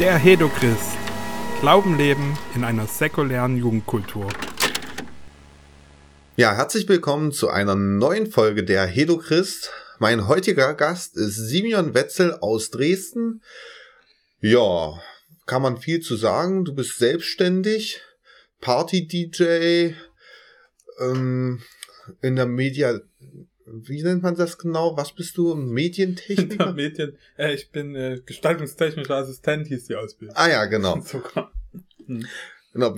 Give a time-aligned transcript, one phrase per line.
[0.00, 0.96] Der Hedochrist.
[1.60, 4.32] Glauben leben in einer säkulären Jugendkultur.
[6.36, 9.70] Ja, herzlich willkommen zu einer neuen Folge der Hedochrist.
[9.98, 13.42] Mein heutiger Gast ist Simeon Wetzel aus Dresden.
[14.40, 14.98] Ja,
[15.44, 16.64] kann man viel zu sagen.
[16.64, 18.00] Du bist selbstständig,
[18.62, 19.92] Party-DJ,
[20.98, 21.62] ähm,
[22.22, 23.00] in der Media,
[23.72, 24.96] wie nennt man das genau?
[24.96, 25.54] Was bist du?
[25.54, 26.72] Medientechniker?
[26.74, 30.36] Medien, äh, ich bin äh, gestaltungstechnischer Assistent, hieß die Ausbildung.
[30.36, 31.00] Ah ja, genau.
[31.04, 31.52] Sogar.
[32.06, 32.26] Hm.
[32.72, 32.96] Genau.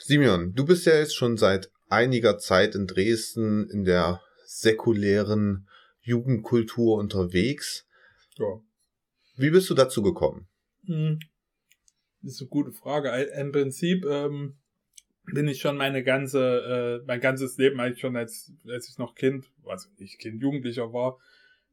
[0.00, 5.68] Simeon, du bist ja jetzt schon seit einiger Zeit in Dresden in der säkulären
[6.00, 7.86] Jugendkultur unterwegs.
[8.36, 8.60] Ja.
[9.36, 10.48] Wie bist du dazu gekommen?
[10.86, 11.20] Hm.
[12.22, 13.10] Das ist eine gute Frage.
[13.10, 14.56] Im Prinzip ähm,
[15.34, 19.14] bin ich schon meine ganze, äh, mein ganzes Leben eigentlich schon als, als ich noch
[19.14, 21.18] Kind, also nicht Kind, Jugendlicher war,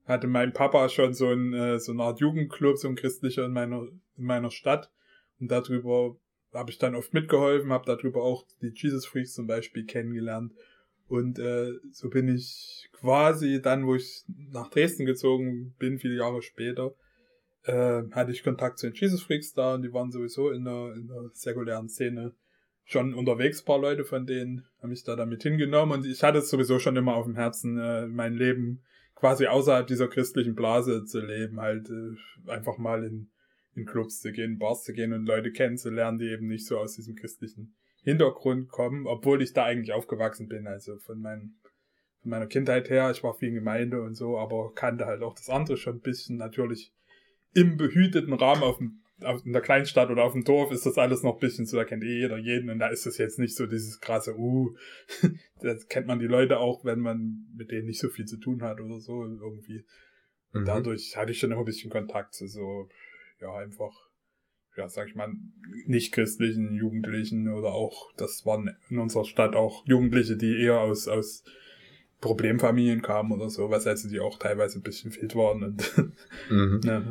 [0.06, 3.54] hatte mein Papa schon so, ein, äh, so eine Art Jugendclub, so ein christlicher in
[3.54, 4.92] meiner, in meiner Stadt.
[5.40, 6.16] Und darüber
[6.54, 10.54] habe ich dann oft mitgeholfen, habe darüber auch die Jesus Freaks zum Beispiel kennengelernt.
[11.08, 16.42] Und äh, so bin ich quasi dann, wo ich nach Dresden gezogen bin, viele Jahre
[16.42, 16.96] später,
[17.64, 20.94] äh, hatte ich Kontakt zu den Jesus Freaks da und die waren sowieso in der,
[20.96, 22.34] in der säkulären Szene
[22.88, 26.50] schon unterwegs, paar Leute von denen haben mich da damit hingenommen und ich hatte es
[26.50, 28.82] sowieso schon immer auf dem Herzen, äh, mein Leben
[29.14, 33.30] quasi außerhalb dieser christlichen Blase zu leben, halt äh, einfach mal in,
[33.76, 36.96] in Clubs zu gehen, Bars zu gehen und Leute kennenzulernen, die eben nicht so aus
[36.96, 41.56] diesem christlichen Hintergrund kommen, obwohl ich da eigentlich aufgewachsen bin, also von, meinem,
[42.22, 45.36] von meiner Kindheit her, ich war viel in Gemeinde und so, aber kannte halt auch
[45.36, 46.94] das andere schon ein bisschen, natürlich
[47.54, 51.24] im behüteten Rahmen auf dem in der Kleinstadt oder auf dem Dorf ist das alles
[51.24, 53.56] noch ein bisschen so, da kennt eh jeder jeden und da ist es jetzt nicht
[53.56, 54.76] so dieses krasse, uh,
[55.62, 58.62] das kennt man die Leute auch, wenn man mit denen nicht so viel zu tun
[58.62, 59.86] hat oder so irgendwie.
[60.54, 60.66] Und mhm.
[60.66, 62.90] dadurch hatte ich schon immer ein bisschen Kontakt zu so,
[63.42, 63.94] ja, einfach,
[64.76, 65.34] ja, sag ich mal,
[65.88, 71.08] nicht christlichen Jugendlichen oder auch, das waren in unserer Stadt auch Jugendliche, die eher aus,
[71.08, 71.44] aus
[72.22, 75.98] Problemfamilien kamen oder so, was also die auch teilweise ein bisschen wild waren und,
[76.50, 76.82] mhm.
[76.84, 77.04] ja.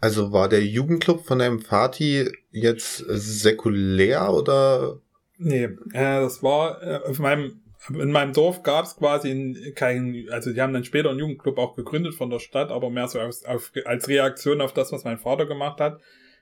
[0.00, 5.00] Also war der Jugendclub von deinem Vati jetzt säkulär oder?
[5.38, 10.52] Nee, äh, das war äh, auf meinem in meinem Dorf gab es quasi keinen, also
[10.52, 13.44] die haben dann später einen Jugendclub auch gegründet von der Stadt, aber mehr so aus,
[13.44, 16.00] auf, als Reaktion auf das, was mein Vater gemacht hat.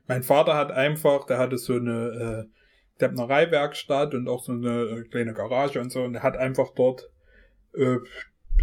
[0.08, 5.02] Mein Vater hat einfach, der hatte so eine äh, Deppnereiwerkstatt und auch so eine äh,
[5.08, 7.10] kleine Garage und so und er hat einfach dort
[7.74, 7.98] äh,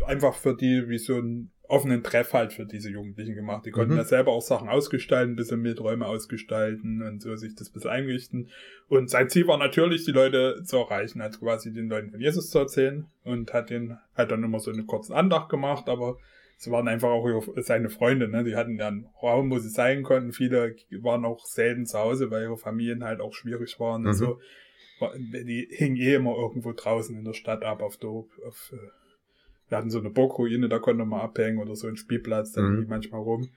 [0.06, 3.66] einfach für die wie so ein offenen Treff halt für diese Jugendlichen gemacht.
[3.66, 4.00] Die konnten mhm.
[4.00, 7.90] ja selber auch Sachen ausgestalten, ein bisschen Miträume ausgestalten und so sich das ein bisschen
[7.90, 8.50] einrichten.
[8.90, 12.50] Und sein Ziel war natürlich, die Leute zu erreichen, also quasi den Leuten von Jesus
[12.50, 16.18] zu erzählen und hat den halt dann immer so eine kurze Andacht gemacht, aber
[16.58, 18.44] es waren einfach auch seine Freunde, ne?
[18.44, 20.32] Die hatten ja einen Raum, wo sie sein konnten.
[20.32, 24.08] Viele waren auch selten zu Hause, weil ihre Familien halt auch schwierig waren mhm.
[24.08, 24.40] und so.
[25.24, 28.78] Die hingen eh immer irgendwo draußen in der Stadt ab auf, der, auf äh,
[29.74, 32.86] wir hatten so eine Burgruine, da konnte man abhängen oder so ein Spielplatz, da mhm.
[32.88, 33.50] manchmal rum.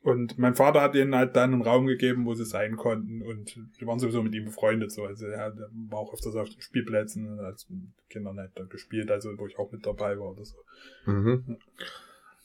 [0.00, 3.54] Und mein Vater hat ihnen halt dann einen Raum gegeben, wo sie sein konnten und
[3.76, 5.04] wir waren sowieso mit ihm befreundet so.
[5.04, 5.54] Also er
[5.90, 7.66] war auch öfters auf den Spielplätzen als
[8.08, 10.56] Kinder halt da gespielt, also wo ich auch mit dabei war oder so.
[11.04, 11.58] Mhm.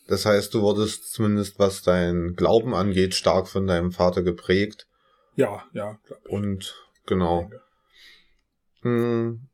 [0.08, 4.86] Das heißt, du wurdest zumindest, was dein Glauben angeht, stark von deinem Vater geprägt.
[5.38, 6.30] Ja, ja, glaube ich.
[6.30, 7.50] Und genau.
[8.82, 9.48] Hm,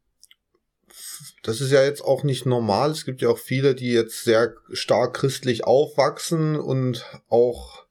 [1.44, 2.92] das ist ja jetzt auch nicht normal.
[2.92, 7.86] Es gibt ja auch viele, die jetzt sehr stark christlich aufwachsen und auch,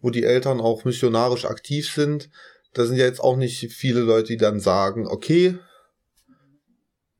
[0.00, 2.30] wo die Eltern auch missionarisch aktiv sind.
[2.72, 5.58] Da sind ja jetzt auch nicht viele Leute, die dann sagen, okay,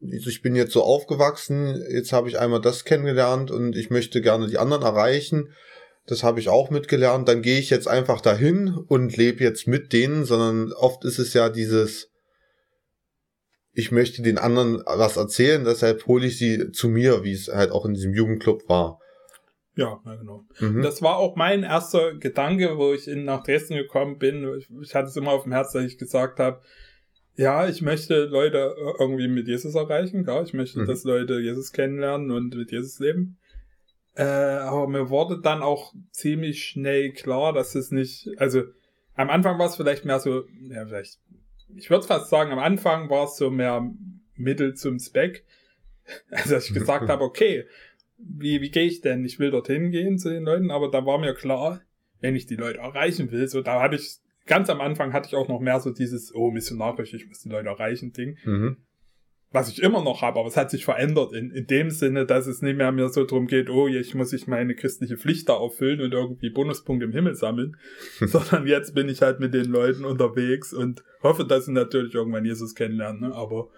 [0.01, 4.49] ich bin jetzt so aufgewachsen, jetzt habe ich einmal das kennengelernt und ich möchte gerne
[4.49, 5.53] die anderen erreichen.
[6.07, 7.29] Das habe ich auch mitgelernt.
[7.29, 11.35] Dann gehe ich jetzt einfach dahin und lebe jetzt mit denen, sondern oft ist es
[11.35, 12.10] ja dieses,
[13.73, 17.71] ich möchte den anderen was erzählen, deshalb hole ich sie zu mir, wie es halt
[17.71, 18.99] auch in diesem Jugendclub war.
[19.77, 20.45] Ja, genau.
[20.59, 20.83] Mhm.
[20.83, 24.47] Das war auch mein erster Gedanke, wo ich in, nach Dresden gekommen bin.
[24.59, 26.61] Ich, ich hatte es immer auf dem Herzen, dass ich gesagt habe,
[27.37, 30.43] ja, ich möchte Leute irgendwie mit Jesus erreichen, klar.
[30.43, 30.87] Ich möchte, mhm.
[30.87, 33.39] dass Leute Jesus kennenlernen und mit Jesus leben.
[34.15, 38.65] Äh, aber mir wurde dann auch ziemlich schnell klar, dass es nicht, also
[39.15, 41.21] am Anfang war es vielleicht mehr so, ja, vielleicht
[41.77, 43.91] ich würde fast sagen, am Anfang war es so mehr
[44.35, 45.45] Mittel zum Zweck.
[46.31, 47.67] Also dass ich gesagt habe, okay,
[48.19, 49.25] wie, wie gehe ich denn?
[49.25, 51.83] Ich will dorthin gehen zu den Leuten, aber da war mir klar,
[52.21, 55.37] wenn ich die Leute erreichen will, so da hatte ich, ganz am Anfang hatte ich
[55.37, 58.37] auch noch mehr so dieses, oh, missionarisch, ich muss die Leute erreichen Ding.
[58.45, 58.77] Mhm.
[59.53, 62.47] Was ich immer noch habe, aber es hat sich verändert in, in dem Sinne, dass
[62.47, 65.61] es nicht mehr mir so drum geht, oh, ich muss ich meine christliche Pflicht da
[65.61, 67.77] erfüllen und irgendwie Bonuspunkte im Himmel sammeln,
[68.21, 72.45] sondern jetzt bin ich halt mit den Leuten unterwegs und hoffe, dass sie natürlich irgendwann
[72.45, 73.35] Jesus kennenlernen, ne?
[73.35, 73.71] aber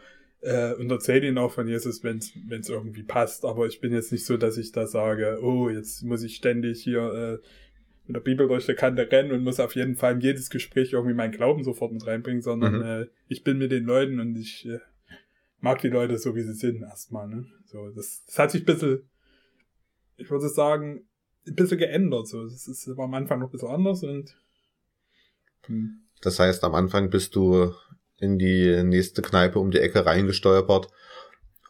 [0.43, 4.13] äh, und erzähle ihnen auch von Jesus, wenn es irgendwie passt, aber ich bin jetzt
[4.13, 7.47] nicht so, dass ich da sage, oh, jetzt muss ich ständig hier äh,
[8.07, 10.93] mit der Bibel durch die Kante rennen und muss auf jeden Fall in jedes Gespräch
[10.93, 12.83] irgendwie meinen Glauben sofort mit reinbringen, sondern mhm.
[12.83, 14.81] äh, ich bin mit den Leuten und ich äh,
[15.63, 17.29] mag die Leute so, wie sie sind, erstmal.
[17.29, 17.47] Ne?
[17.65, 19.09] So, das, das hat sich ein bisschen,
[20.17, 21.07] ich würde sagen,
[21.47, 22.29] ein bisschen geändert.
[22.29, 22.45] So.
[22.45, 24.37] Das, ist, das war am Anfang noch ein bisschen anders und.
[25.67, 26.03] Hm.
[26.21, 27.73] Das heißt, am Anfang bist du
[28.19, 30.89] in die nächste Kneipe um die Ecke reingestolpert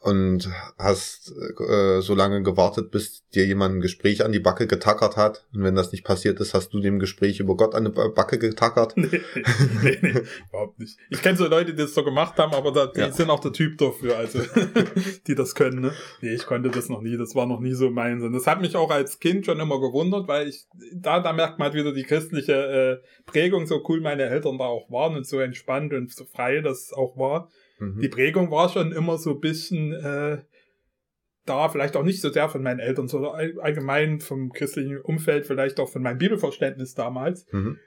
[0.02, 5.16] und hast äh, so lange gewartet, bis dir jemand ein Gespräch an die Backe getackert
[5.16, 5.46] hat.
[5.54, 8.38] Und wenn das nicht passiert ist, hast du dem Gespräch über Gott an die Backe
[8.38, 8.94] getackert.
[9.02, 9.20] Nee,
[9.82, 10.96] nee, nee überhaupt nicht.
[11.10, 13.12] Ich kenne so Leute, die das so gemacht haben, aber da, die ja.
[13.12, 14.40] sind auch der Typ dafür, also
[15.26, 15.80] die das können.
[15.80, 15.92] Ne?
[16.20, 17.16] Nee, ich konnte das noch nie.
[17.16, 18.32] Das war noch nie so mein Sinn.
[18.32, 21.66] Das hat mich auch als Kind schon immer gewundert, weil ich da, da merkt man
[21.66, 22.52] halt wieder die christliche
[23.02, 26.60] äh, Prägung, so cool meine Eltern da auch waren und so entspannt und so frei
[26.60, 27.48] das auch war
[27.82, 28.00] Mhm.
[28.00, 30.38] Die Prägung war schon immer so ein bisschen äh,
[31.44, 35.80] da, vielleicht auch nicht so sehr von meinen Eltern, sondern allgemein vom christlichen Umfeld, vielleicht
[35.80, 37.46] auch von meinem Bibelverständnis damals.
[37.52, 37.78] Mhm.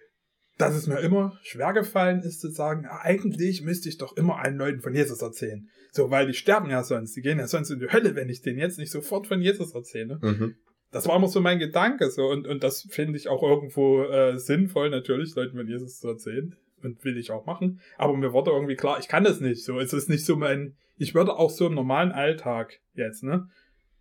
[0.58, 4.58] Dass es mir immer schwer gefallen ist zu sagen, eigentlich müsste ich doch immer allen
[4.58, 5.68] Leuten von Jesus erzählen.
[5.92, 8.42] So, weil die sterben ja sonst, die gehen ja sonst in die Hölle, wenn ich
[8.42, 10.18] denen jetzt nicht sofort von Jesus erzähle.
[10.22, 10.56] Mhm.
[10.92, 14.38] Das war immer so mein Gedanke, so, und, und das finde ich auch irgendwo äh,
[14.38, 17.82] sinnvoll, natürlich, Leuten von Jesus zu erzählen und will ich auch machen.
[17.98, 19.64] Aber mir wurde irgendwie klar, ich kann das nicht.
[19.64, 23.50] So, es ist nicht so mein, ich würde auch so im normalen Alltag jetzt, ne?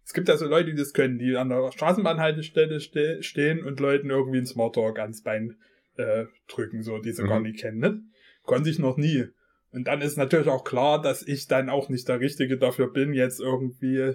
[0.05, 3.81] Es gibt ja so Leute, die das können, die an der Straßenbahnhaltestelle ste stehen und
[3.81, 5.57] Leuten irgendwie ein Smalltalk ans Bein
[5.97, 7.29] äh, drücken, so, die sie mhm.
[7.29, 8.03] gar nicht kennen, ne?
[8.43, 9.25] Konnte ich noch nie.
[9.73, 13.15] Und dann ist natürlich auch klar, dass ich dann auch nicht der Richtige dafür bin,
[13.15, 14.15] jetzt irgendwie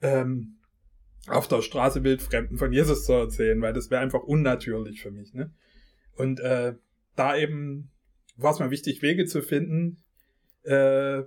[0.00, 0.56] ähm,
[1.28, 5.34] auf der Straße Wildfremden von Jesus zu erzählen, weil das wäre einfach unnatürlich für mich,
[5.34, 5.52] ne?
[6.16, 6.74] Und äh,
[7.16, 7.90] da eben
[8.36, 9.98] war es mir wichtig, Wege zu finden,
[10.64, 11.22] äh,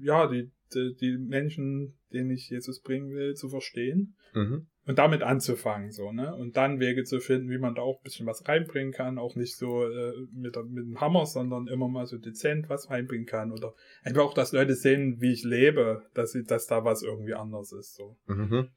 [0.00, 4.66] ja, die, die, die Menschen, denen ich Jesus bringen will, zu verstehen mhm.
[4.86, 6.34] und damit anzufangen, so, ne?
[6.34, 9.36] Und dann Wege zu finden, wie man da auch ein bisschen was reinbringen kann, auch
[9.36, 13.52] nicht so äh, mit, mit dem Hammer, sondern immer mal so dezent was reinbringen kann
[13.52, 17.34] oder einfach auch, dass Leute sehen, wie ich lebe, dass, sie, dass da was irgendwie
[17.34, 18.16] anders ist, so.
[18.26, 18.68] Mhm.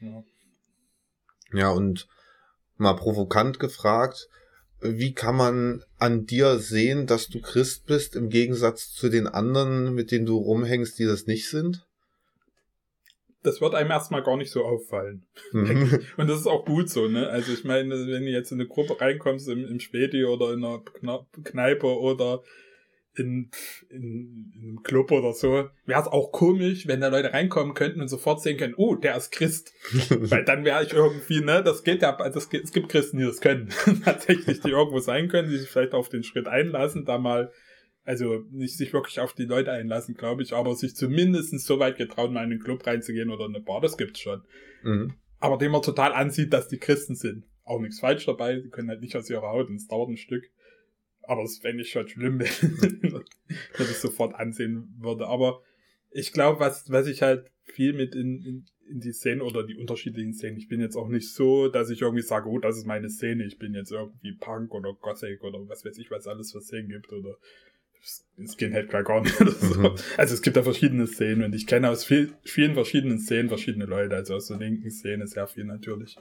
[0.00, 0.24] Ja.
[1.52, 2.08] ja, und
[2.76, 4.28] mal provokant gefragt,
[4.80, 9.94] wie kann man an dir sehen, dass du Christ bist, im Gegensatz zu den anderen,
[9.94, 11.86] mit denen du rumhängst, die das nicht sind?
[13.42, 15.26] Das wird einem erstmal gar nicht so auffallen.
[15.52, 16.00] Mhm.
[16.16, 17.28] Und das ist auch gut so, ne?
[17.28, 20.64] Also ich meine, wenn du jetzt in eine Gruppe reinkommst im, im Späti oder in
[20.64, 22.42] einer Kneipe oder
[23.16, 23.50] in,
[23.88, 28.00] in, in einem Club oder so, wäre es auch komisch, wenn da Leute reinkommen könnten
[28.00, 29.72] und sofort sehen können, oh, der ist Christ.
[30.10, 33.24] Weil dann wäre ich irgendwie, ne, das geht ja, also es, es gibt Christen, die
[33.24, 33.70] das können.
[34.04, 37.52] Tatsächlich, die irgendwo sein können, die sich vielleicht auf den Schritt einlassen, da mal,
[38.04, 41.96] also nicht sich wirklich auf die Leute einlassen, glaube ich, aber sich zumindest so weit
[41.96, 44.42] getrauen, mal in einen Club reinzugehen oder in eine Bar, das gibt's schon.
[44.82, 45.14] Mhm.
[45.38, 47.44] Aber dem man total ansieht, dass die Christen sind.
[47.64, 50.16] Auch nichts falsch dabei, die können halt nicht aus ihrer Haut und es dauert ein
[50.16, 50.44] Stück.
[51.30, 53.22] Aber das fände ich schon schlimm, wenn
[53.78, 55.28] ich sofort ansehen würde.
[55.28, 55.62] Aber
[56.10, 59.76] ich glaube, was, was ich halt viel mit in, in, in die Szene oder die
[59.76, 62.84] unterschiedlichen Szenen, ich bin jetzt auch nicht so, dass ich irgendwie sage, oh, das ist
[62.84, 66.50] meine Szene, ich bin jetzt irgendwie Punk oder Gothic oder was weiß ich, was alles
[66.50, 67.36] für Szenen gibt oder
[68.44, 69.38] Skinhead klar gar nicht.
[69.40, 69.94] Mhm.
[70.16, 73.84] Also es gibt da verschiedene Szenen und ich kenne aus viel, vielen verschiedenen Szenen verschiedene
[73.84, 76.16] Leute, also aus der linken Szene sehr viel natürlich.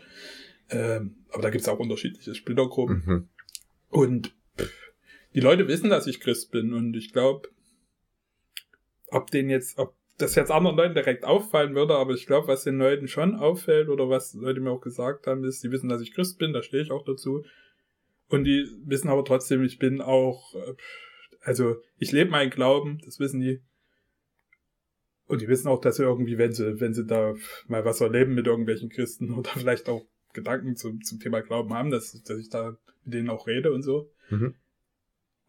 [0.70, 3.04] Ähm, aber da gibt es auch unterschiedliche Splittergruppen.
[3.04, 3.28] Mhm.
[3.90, 4.36] Und
[5.34, 7.50] die Leute wissen, dass ich Christ bin und ich glaube,
[9.08, 12.64] ob den jetzt, ob das jetzt anderen Leuten direkt auffallen würde, aber ich glaube, was
[12.64, 16.02] den Leuten schon auffällt oder was Leute mir auch gesagt haben, ist, die wissen, dass
[16.02, 17.46] ich Christ bin, da stehe ich auch dazu.
[18.28, 20.76] Und die wissen aber trotzdem, ich bin auch, äh,
[21.42, 23.62] also ich lebe meinen Glauben, das wissen die.
[25.26, 27.36] Und die wissen auch, dass sie irgendwie, wenn sie, wenn sie da
[27.68, 31.92] mal was erleben mit irgendwelchen Christen oder vielleicht auch Gedanken zum, zum Thema Glauben haben,
[31.92, 34.12] dass, dass ich da mit denen auch rede und so.
[34.30, 34.56] Mhm.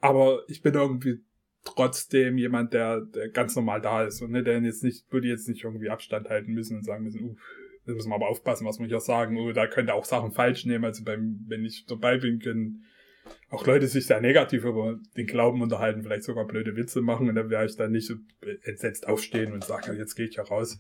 [0.01, 1.21] Aber ich bin irgendwie
[1.65, 5.49] trotzdem jemand, der, der ganz normal da ist und ne, der jetzt nicht, würde jetzt
[5.49, 7.37] nicht irgendwie Abstand halten müssen und sagen müssen, uh,
[7.87, 10.65] da müssen wir aber aufpassen, was wir hier sagen, oh, da könnte auch Sachen falsch
[10.65, 10.85] nehmen.
[10.85, 12.85] Also beim, wenn ich dabei bin, können
[13.51, 17.35] auch Leute sich sehr negativ über den Glauben unterhalten, vielleicht sogar blöde Witze machen und
[17.35, 18.15] dann wäre ich dann nicht so
[18.63, 20.79] entsetzt aufstehen und sagen, jetzt gehe ich ja raus.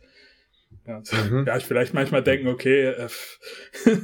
[0.87, 1.45] Ja, mhm.
[1.47, 3.09] ja, ich vielleicht manchmal denken, okay, äh,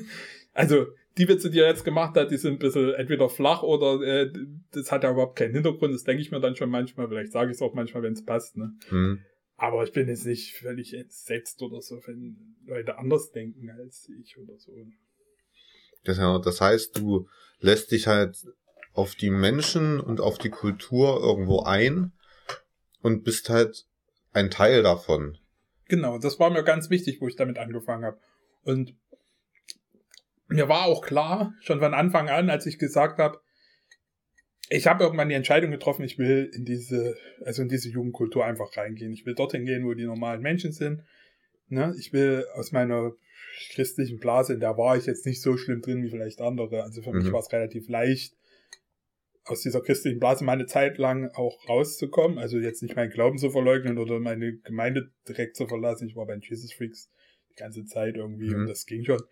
[0.53, 0.87] also
[1.19, 4.33] die Witze, die er jetzt gemacht hat, die sind ein bisschen entweder flach oder äh,
[4.73, 5.95] das hat ja überhaupt keinen Hintergrund.
[5.95, 7.09] Das denke ich mir dann schon manchmal.
[7.09, 8.57] Vielleicht sage ich es auch manchmal, wenn es passt.
[8.57, 8.75] Ne?
[8.91, 9.21] Mhm.
[9.57, 14.37] Aber ich bin jetzt nicht völlig entsetzt oder so, wenn Leute anders denken als ich
[14.37, 14.73] oder so.
[16.05, 17.27] Das, das heißt, du
[17.61, 18.37] lässt dich halt
[18.93, 22.13] auf die Menschen und auf die Kultur irgendwo ein
[23.01, 23.87] und bist halt
[24.33, 25.39] ein Teil davon.
[25.89, 28.19] Genau, das war mir ganz wichtig, wo ich damit angefangen habe.
[28.63, 28.95] Und
[30.57, 33.41] mir war auch klar, schon von Anfang an, als ich gesagt habe,
[34.69, 38.77] ich habe irgendwann die Entscheidung getroffen, ich will in diese, also in diese Jugendkultur einfach
[38.77, 39.13] reingehen.
[39.13, 41.05] Ich will dorthin gehen, wo die normalen Menschen sind.
[41.69, 41.95] Ne?
[41.99, 43.13] Ich will aus meiner
[43.73, 46.83] christlichen Blase, in der war ich jetzt nicht so schlimm drin wie vielleicht andere.
[46.83, 47.19] Also für mhm.
[47.19, 48.35] mich war es relativ leicht,
[49.45, 52.39] aus dieser christlichen Blase meine Zeit lang auch rauszukommen.
[52.39, 56.09] Also jetzt nicht meinen Glauben zu verleugnen oder meine Gemeinde direkt zu verlassen.
[56.09, 57.11] Ich war bei den Jesus Freaks
[57.51, 58.63] die ganze Zeit irgendwie mhm.
[58.63, 59.23] und das ging schon.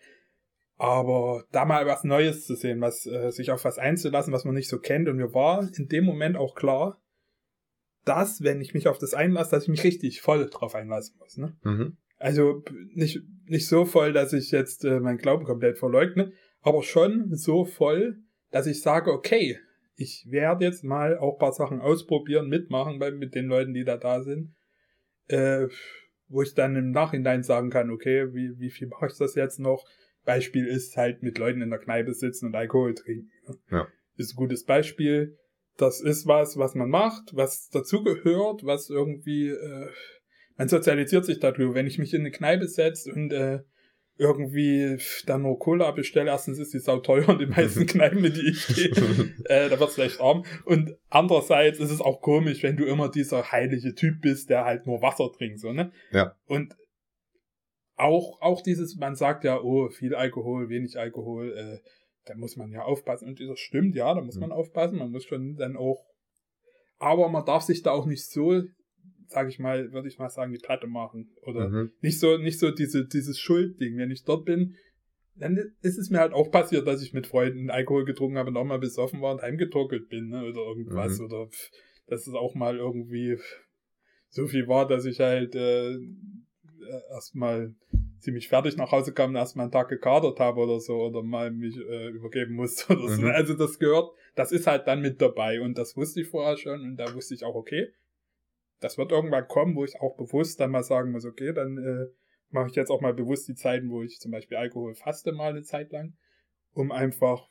[0.77, 4.55] Aber da mal was Neues zu sehen, was äh, sich auf was einzulassen, was man
[4.55, 5.07] nicht so kennt.
[5.07, 7.01] Und mir war in dem Moment auch klar,
[8.03, 11.37] dass, wenn ich mich auf das einlasse, dass ich mich richtig voll drauf einlassen muss.
[11.37, 11.57] Ne?
[11.63, 11.97] Mhm.
[12.17, 12.63] Also
[12.93, 17.65] nicht, nicht so voll, dass ich jetzt äh, meinen Glauben komplett verleugne, aber schon so
[17.65, 18.17] voll,
[18.51, 19.57] dass ich sage, okay,
[19.95, 23.97] ich werde jetzt mal auch paar Sachen ausprobieren, mitmachen bei, mit den Leuten, die da
[23.97, 24.55] da sind.
[25.27, 25.67] Äh,
[26.27, 29.59] wo ich dann im Nachhinein sagen kann, okay, wie, wie viel mache ich das jetzt
[29.59, 29.85] noch?
[30.25, 33.31] Beispiel ist halt mit Leuten in der Kneipe sitzen und Alkohol trinken.
[33.47, 33.57] Ne?
[33.71, 33.87] Ja.
[34.17, 35.37] Ist ein gutes Beispiel.
[35.77, 39.89] Das ist was, was man macht, was dazugehört, was irgendwie, äh,
[40.57, 41.75] man sozialisiert sich darüber.
[41.75, 43.59] Wenn ich mich in eine Kneipe setze und äh,
[44.17, 48.33] irgendwie dann nur Cola bestelle, erstens ist die sau teuer und die meisten Kneipen, in
[48.33, 48.91] die ich gehe,
[49.45, 50.45] äh, da wird's leicht arm.
[50.63, 54.87] Und andererseits ist es auch komisch, wenn du immer dieser heilige Typ bist, der halt
[54.87, 55.91] nur Wasser trinkt, so, ne?
[56.11, 56.35] Ja.
[56.45, 56.75] Und
[57.95, 61.89] auch, auch dieses, man sagt ja, oh, viel Alkohol, wenig Alkohol, äh,
[62.25, 63.27] da muss man ja aufpassen.
[63.27, 64.55] Und das stimmt, ja, da muss man mhm.
[64.55, 64.97] aufpassen.
[64.97, 66.05] Man muss schon dann auch,
[66.97, 68.63] aber man darf sich da auch nicht so,
[69.27, 71.29] sag ich mal, würde ich mal sagen, die Platte machen.
[71.43, 71.91] Oder mhm.
[72.01, 73.97] nicht so, nicht so diese, dieses Schuldding.
[73.97, 74.75] Wenn ich dort bin,
[75.35, 78.57] dann ist es mir halt auch passiert, dass ich mit Freunden Alkohol getrunken habe und
[78.57, 81.19] auch mal besoffen war und heimgetorkelt bin, ne, oder irgendwas.
[81.19, 81.25] Mhm.
[81.25, 81.49] Oder
[82.07, 83.37] dass es auch mal irgendwie
[84.29, 85.97] so viel war, dass ich halt äh,
[87.09, 87.73] erstmal
[88.19, 91.51] ziemlich fertig nach Hause kam und erstmal einen Tag gekadert habe oder so oder mal
[91.51, 93.21] mich äh, übergeben musste oder so.
[93.21, 93.27] Mhm.
[93.29, 96.81] Also das gehört, das ist halt dann mit dabei und das wusste ich vorher schon
[96.81, 97.93] und da wusste ich auch, okay,
[98.79, 102.07] das wird irgendwann kommen, wo ich auch bewusst dann mal sagen muss, okay, dann äh,
[102.49, 105.51] mache ich jetzt auch mal bewusst die Zeiten, wo ich zum Beispiel Alkohol faste mal
[105.51, 106.13] eine Zeit lang,
[106.73, 107.49] um einfach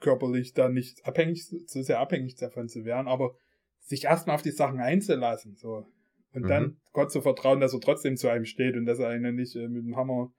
[0.00, 3.36] körperlich da nicht abhängig, zu sehr abhängig davon zu werden, aber
[3.80, 5.86] sich erstmal auf die Sachen einzulassen, so.
[6.36, 6.48] Und mhm.
[6.48, 9.56] dann Gott zu vertrauen, dass er trotzdem zu einem steht und dass er einen nicht
[9.56, 10.34] äh, mit dem Hammer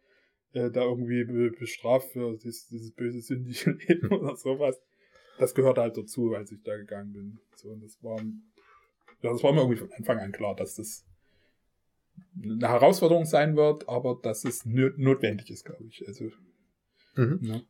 [0.53, 4.79] äh, da irgendwie be bestraft für dieses, dieses böse, sündige Leben oder sowas.
[5.39, 7.39] Das gehört halt dazu, als ich da gegangen bin.
[7.55, 11.03] So, und das war, ja, das war mir irgendwie von Anfang an klar, dass das
[12.43, 16.07] eine Herausforderung sein wird, aber dass es notwendig ist, glaube ich.
[16.07, 16.25] Also,
[17.15, 17.39] mhm.
[17.41, 17.61] ja.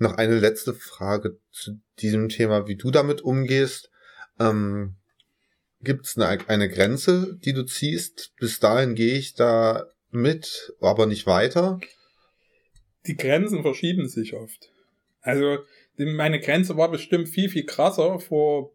[0.00, 3.92] Noch eine letzte Frage zu diesem Thema, wie du damit umgehst.
[4.40, 4.96] Ähm,
[5.82, 8.34] Gibt es eine, eine Grenze, die du ziehst?
[8.38, 11.80] Bis dahin gehe ich da mit, aber nicht weiter?
[13.06, 14.70] Die Grenzen verschieben sich oft.
[15.22, 15.58] Also
[15.96, 18.74] meine Grenze war bestimmt viel, viel krasser vor.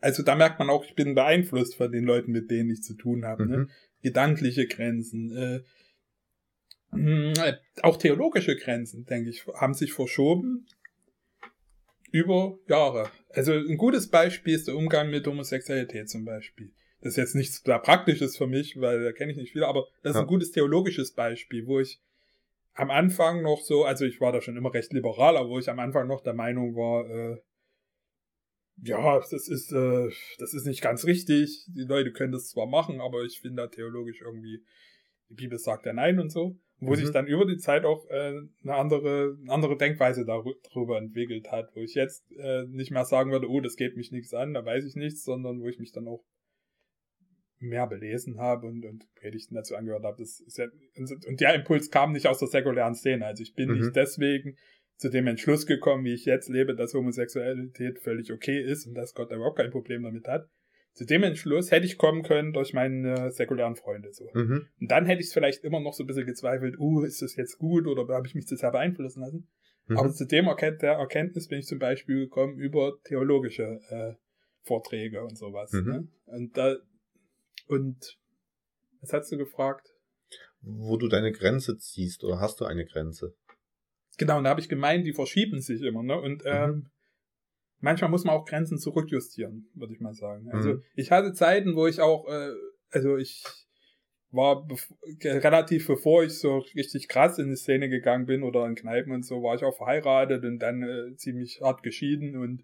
[0.00, 2.94] Also da merkt man auch, ich bin beeinflusst von den Leuten, mit denen ich zu
[2.94, 3.46] tun habe.
[3.46, 3.56] Ne?
[3.56, 3.62] Mhm.
[3.64, 3.68] Ne?
[4.02, 5.36] Gedankliche Grenzen.
[5.36, 5.60] Äh,
[6.92, 10.66] äh, auch theologische Grenzen, denke ich, haben sich verschoben
[12.12, 13.10] über Jahre.
[13.30, 16.72] Also ein gutes Beispiel ist der Umgang mit Homosexualität zum Beispiel.
[17.00, 19.86] Das ist jetzt nichts da Praktisches für mich, weil da kenne ich nicht viele, aber
[20.02, 20.22] das ist ja.
[20.22, 22.00] ein gutes theologisches Beispiel, wo ich
[22.74, 25.70] am Anfang noch so, also ich war da schon immer recht liberal, aber wo ich
[25.70, 27.38] am Anfang noch der Meinung war, äh,
[28.82, 31.66] ja, das ist, äh, das ist nicht ganz richtig.
[31.68, 34.62] Die Leute können das zwar machen, aber ich finde da theologisch irgendwie,
[35.28, 36.96] die Bibel sagt ja nein und so wo mhm.
[36.96, 41.70] sich dann über die Zeit auch äh, eine andere eine andere Denkweise darüber entwickelt hat,
[41.74, 44.64] wo ich jetzt äh, nicht mehr sagen würde, oh, das geht mich nichts an, da
[44.64, 46.24] weiß ich nichts, sondern wo ich mich dann auch
[47.58, 50.16] mehr belesen habe und, und Predigten dazu angehört habe.
[50.18, 53.26] Das ist ja, und der Impuls kam nicht aus der säkulären Szene.
[53.26, 53.80] Also ich bin mhm.
[53.80, 54.56] nicht deswegen
[54.96, 59.14] zu dem Entschluss gekommen, wie ich jetzt lebe, dass Homosexualität völlig okay ist und dass
[59.14, 60.48] Gott da überhaupt kein Problem damit hat,
[61.00, 64.28] zu dem Entschluss hätte ich kommen können durch meine säkulären Freunde so.
[64.34, 64.66] Mhm.
[64.78, 67.36] Und dann hätte ich es vielleicht immer noch so ein bisschen gezweifelt, uh, ist das
[67.36, 69.48] jetzt gut oder habe ich mich zu sehr beeinflussen lassen?
[69.86, 69.96] Mhm.
[69.96, 74.12] Aber zu dem Erkennt der Erkenntnis bin ich zum Beispiel gekommen über theologische äh,
[74.60, 75.72] Vorträge und sowas.
[75.72, 75.90] Mhm.
[75.90, 76.08] Ne?
[76.26, 76.76] Und da
[77.66, 78.18] und
[79.00, 79.88] was hast du gefragt?
[80.60, 83.32] Wo du deine Grenze ziehst oder hast du eine Grenze?
[84.18, 86.20] Genau, und da habe ich gemeint, die verschieben sich immer, ne?
[86.20, 86.50] Und mhm.
[86.50, 86.90] ähm,
[87.80, 90.48] manchmal muss man auch Grenzen zurückjustieren, würde ich mal sagen.
[90.50, 90.82] Also mhm.
[90.94, 92.52] ich hatte Zeiten, wo ich auch, äh,
[92.90, 93.44] also ich
[94.32, 94.66] war
[95.24, 99.24] relativ bevor ich so richtig krass in die Szene gegangen bin oder in Kneipen und
[99.24, 102.62] so, war ich auch verheiratet und dann äh, ziemlich hart geschieden und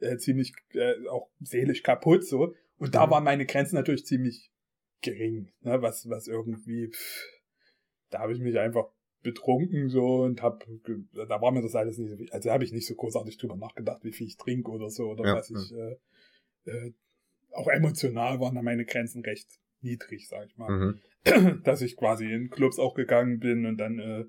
[0.00, 2.54] äh, ziemlich äh, auch seelisch kaputt so.
[2.78, 3.10] Und da mhm.
[3.10, 4.50] waren meine Grenzen natürlich ziemlich
[5.00, 7.24] gering, ne, was, was irgendwie, pff,
[8.10, 8.86] da habe ich mich einfach
[9.26, 10.64] betrunken so und hab,
[11.12, 14.04] da war mir das alles nicht so, also habe ich nicht so großartig drüber nachgedacht,
[14.04, 16.92] wie viel ich trinke oder so oder ja, was ich, äh, äh,
[17.52, 19.48] auch emotional waren da meine Grenzen recht
[19.80, 20.70] niedrig, sag ich mal.
[21.24, 21.62] Mhm.
[21.64, 24.24] Dass ich quasi in Clubs auch gegangen bin und dann äh,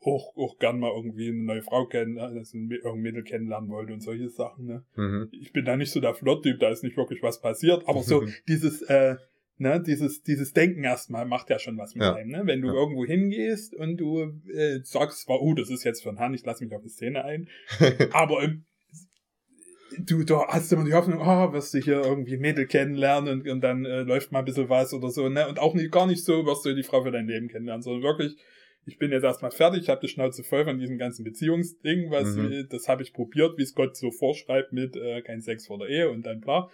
[0.00, 4.00] auch, auch gern mal irgendwie eine neue Frau kennen, also irgendein Mädel kennenlernen wollte und
[4.00, 4.66] solche Sachen.
[4.66, 4.84] Ne?
[4.96, 5.28] Mhm.
[5.30, 8.24] Ich bin da nicht so der Flirt-Typ, da ist nicht wirklich was passiert, aber so
[8.48, 9.16] dieses, äh,
[9.58, 12.14] ne, dieses, dieses Denken erstmal macht ja schon was mit ja.
[12.14, 12.42] einem, ne?
[12.44, 12.74] Wenn du ja.
[12.74, 16.44] irgendwo hingehst und du äh, sagst zwar, oh, das ist jetzt für ein Herrn, ich
[16.44, 17.48] lasse mich auf eine Szene ein,
[18.12, 18.64] aber im,
[19.98, 23.60] du, du hast immer die Hoffnung, oh, wirst du hier irgendwie Mädel kennenlernen und, und
[23.60, 25.48] dann äh, läuft mal ein bisschen was oder so, ne?
[25.48, 28.02] Und auch nicht, gar nicht so, wirst du die Frau für dein Leben kennenlernen, sondern
[28.02, 28.36] wirklich,
[28.84, 32.34] ich bin jetzt erstmal fertig, ich habe die Schnauze voll von diesem ganzen Beziehungsding, was
[32.34, 32.66] mhm.
[32.68, 35.88] das habe ich probiert, wie es Gott so vorschreibt mit äh, kein Sex vor der
[35.88, 36.68] Ehe und dann bla.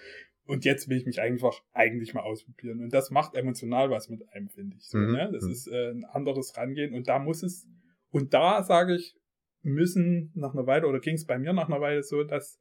[0.49, 2.81] Und jetzt will ich mich einfach eigentlich mal ausprobieren.
[2.81, 4.88] Und das macht emotional was mit einem, finde ich.
[4.88, 5.12] So, mhm.
[5.12, 5.31] ne?
[5.31, 5.50] Das mhm.
[5.50, 6.95] ist äh, ein anderes Rangehen.
[6.95, 7.69] Und da muss es,
[8.09, 9.14] und da sage ich,
[9.61, 12.59] müssen nach einer Weile, oder ging es bei mir nach einer Weile so, dass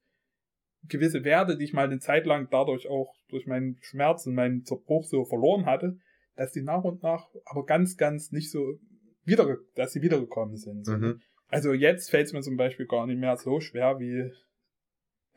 [0.83, 4.65] gewisse Werte, die ich mal eine Zeit lang dadurch auch durch meinen Schmerz und meinen
[4.65, 5.97] Zerbruch so verloren hatte,
[6.35, 8.79] dass die nach und nach aber ganz, ganz nicht so
[9.23, 10.85] wieder, dass sie wiedergekommen sind.
[10.87, 10.97] Ne?
[10.97, 11.21] Mhm.
[11.47, 14.29] Also jetzt fällt es mir zum Beispiel gar nicht mehr so schwer wie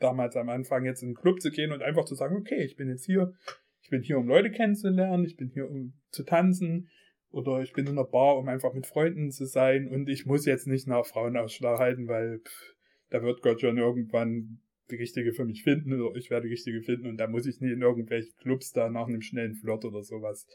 [0.01, 2.75] damals am Anfang jetzt in den Club zu gehen und einfach zu sagen, okay, ich
[2.75, 3.33] bin jetzt hier,
[3.81, 6.89] ich bin hier, um Leute kennenzulernen, ich bin hier, um zu tanzen
[7.29, 10.45] oder ich bin in einer Bar, um einfach mit Freunden zu sein und ich muss
[10.45, 12.75] jetzt nicht nach Frauenausschlag halten, weil pff,
[13.09, 16.81] da wird Gott schon irgendwann die richtige für mich finden oder ich werde die richtige
[16.81, 20.03] finden und da muss ich nie in irgendwelche Clubs da nach einem schnellen Flirt oder
[20.03, 20.47] sowas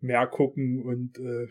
[0.00, 1.48] mehr gucken und äh,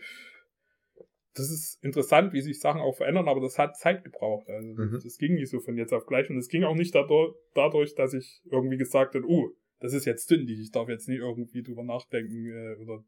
[1.38, 4.48] das ist interessant, wie sich Sachen auch verändern, aber das hat Zeit gebraucht.
[4.48, 5.00] Also mhm.
[5.02, 8.14] das ging nicht so von jetzt auf gleich und es ging auch nicht dadurch, dass
[8.14, 11.84] ich irgendwie gesagt habe, oh, das ist jetzt dündig, ich darf jetzt nie irgendwie drüber
[11.84, 13.04] nachdenken äh, oder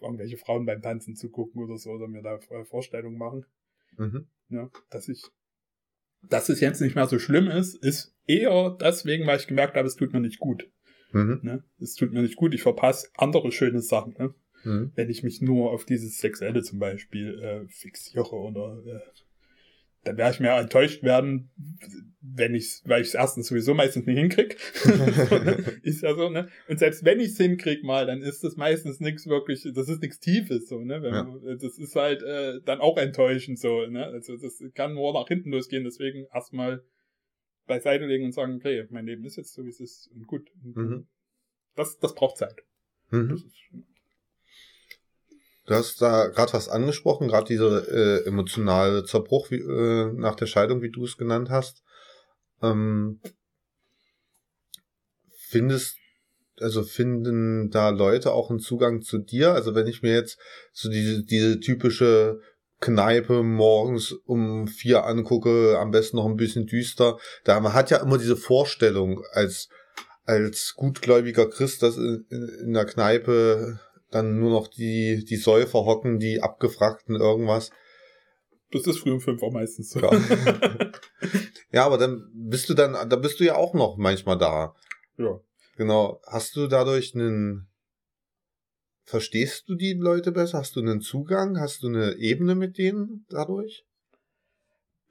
[0.00, 3.46] irgendwelche Frauen beim Tanzen zu gucken oder so oder mir da Vorstellungen machen.
[3.96, 4.26] Mhm.
[4.48, 5.22] Ja, dass ich,
[6.22, 9.86] dass es jetzt nicht mehr so schlimm ist, ist eher deswegen, weil ich gemerkt habe,
[9.86, 10.68] es tut mir nicht gut.
[11.12, 11.40] Mhm.
[11.42, 11.64] Ne?
[11.80, 14.14] Es tut mir nicht gut, ich verpasse andere schöne Sachen.
[14.18, 14.34] Ne?
[14.64, 14.92] Mhm.
[14.94, 19.00] Wenn ich mich nur auf dieses Sexuelle zum Beispiel äh, fixiere oder äh,
[20.04, 21.50] dann werde ich mir enttäuscht werden,
[22.22, 24.56] wenn ich weil ich es erstens sowieso meistens nicht hinkrieg.
[25.82, 26.48] ist ja so, ne?
[26.68, 30.00] Und selbst wenn ich es hinkrieg mal, dann ist das meistens nichts wirklich, das ist
[30.00, 31.02] nichts Tiefes, so, ne?
[31.04, 31.24] Ja.
[31.24, 34.06] man, das ist halt äh, dann auch enttäuschend so, ne?
[34.06, 36.82] Also das kann nur nach hinten losgehen, deswegen erstmal
[37.66, 40.50] beiseite legen und sagen, okay, mein Leben ist jetzt so, wie es ist und gut.
[40.62, 41.06] Mhm.
[41.76, 42.62] Das, das braucht Zeit.
[43.10, 43.28] Mhm.
[43.28, 43.54] Das ist,
[45.70, 50.46] Du hast da gerade was angesprochen, gerade dieser äh, emotionale Zerbruch wie, äh, nach der
[50.46, 51.84] Scheidung, wie du es genannt hast.
[52.60, 53.20] Ähm,
[55.38, 55.96] findest,
[56.58, 59.52] also finden da Leute auch einen Zugang zu dir?
[59.52, 60.40] Also wenn ich mir jetzt
[60.72, 62.40] so diese, diese typische
[62.80, 67.98] Kneipe morgens um vier angucke, am besten noch ein bisschen düster, da man hat ja
[67.98, 69.68] immer diese Vorstellung als
[70.24, 73.78] als gutgläubiger Christ, dass in, in, in der Kneipe
[74.10, 77.70] dann nur noch die, die Säufer hocken, die abgefragten irgendwas.
[78.72, 80.00] Das ist früh um fünf auch meistens so.
[80.00, 80.10] Ja.
[81.72, 84.74] ja, aber dann bist du dann, da bist du ja auch noch manchmal da.
[85.16, 85.40] Ja.
[85.76, 86.20] Genau.
[86.26, 87.68] Hast du dadurch einen,
[89.04, 90.58] verstehst du die Leute besser?
[90.58, 91.58] Hast du einen Zugang?
[91.58, 93.84] Hast du eine Ebene mit denen dadurch?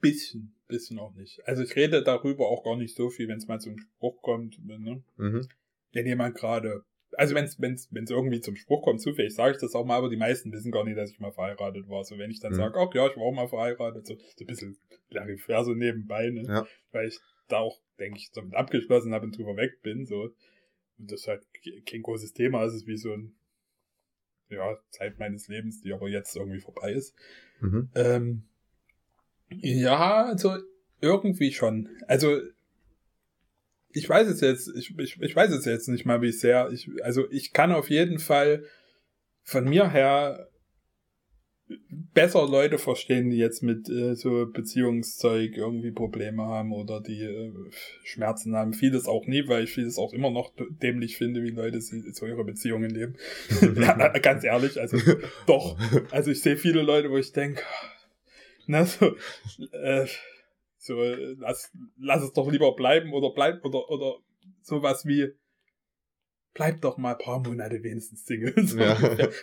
[0.00, 1.46] Bisschen, bisschen auch nicht.
[1.46, 4.58] Also ich rede darüber auch gar nicht so viel, wenn es mal zum Spruch kommt,
[4.64, 5.02] ne?
[5.16, 5.48] Mhm.
[5.92, 6.84] Wenn jemand gerade
[7.16, 9.96] also wenn es wenn's, wenn's irgendwie zum Spruch kommt, zufällig sage ich das auch mal,
[9.96, 12.04] aber die meisten wissen gar nicht, dass ich mal verheiratet war.
[12.04, 12.56] So wenn ich dann mhm.
[12.56, 14.78] sage, ach ja, ich war auch mal verheiratet, so, so ein bisschen
[15.10, 16.44] Larifär so nebenbei, ne?
[16.46, 16.66] Ja.
[16.92, 17.18] Weil ich
[17.48, 20.30] da auch, denke ich, damit abgeschlossen habe und drüber weg bin, so.
[20.98, 21.46] Und das ist halt
[21.86, 23.34] kein großes Thema, es ist wie so ein,
[24.48, 27.14] ja, Zeit meines Lebens, die aber jetzt irgendwie vorbei ist.
[27.60, 27.88] Mhm.
[27.94, 28.42] Ähm,
[29.50, 30.56] ja, also
[31.00, 31.88] irgendwie schon.
[32.06, 32.40] Also
[33.92, 36.70] ich weiß es jetzt, ich, ich, ich weiß es jetzt nicht mal, wie sehr.
[36.72, 38.64] Ich, also ich kann auf jeden Fall
[39.42, 40.50] von mir her
[42.14, 47.52] besser Leute verstehen, die jetzt mit äh, so Beziehungszeug irgendwie Probleme haben oder die äh,
[48.02, 48.72] Schmerzen haben.
[48.72, 52.44] Vieles auch nie, weil ich vieles auch immer noch dämlich finde, wie Leute so ihre
[52.44, 53.16] Beziehungen leben.
[54.22, 54.98] Ganz ehrlich, also
[55.46, 55.78] doch.
[56.10, 57.62] Also ich sehe viele Leute, wo ich denke,
[58.66, 59.16] na so,
[59.72, 60.06] äh,
[60.80, 60.94] so,
[61.38, 64.16] lass, lass es doch lieber bleiben oder bleib oder, oder
[64.62, 65.28] sowas wie,
[66.54, 68.54] bleib doch mal ein paar Monate wenigstens Single.
[68.66, 68.94] So ja.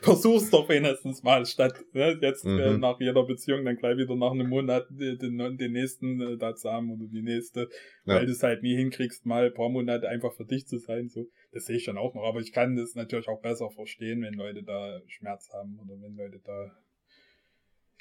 [0.02, 2.60] Versuch's doch wenigstens mal, statt ne, jetzt äh, mhm.
[2.60, 6.38] äh, nach jeder Beziehung dann gleich wieder nach einem Monat den, den, den nächsten äh,
[6.38, 7.70] da zu haben oder die nächste,
[8.06, 8.16] ja.
[8.16, 11.08] weil du es halt nie hinkriegst, mal ein paar Monate einfach für dich zu sein.
[11.08, 12.24] So, das sehe ich schon auch noch.
[12.24, 16.16] Aber ich kann das natürlich auch besser verstehen, wenn Leute da Schmerz haben oder wenn
[16.16, 16.72] Leute da.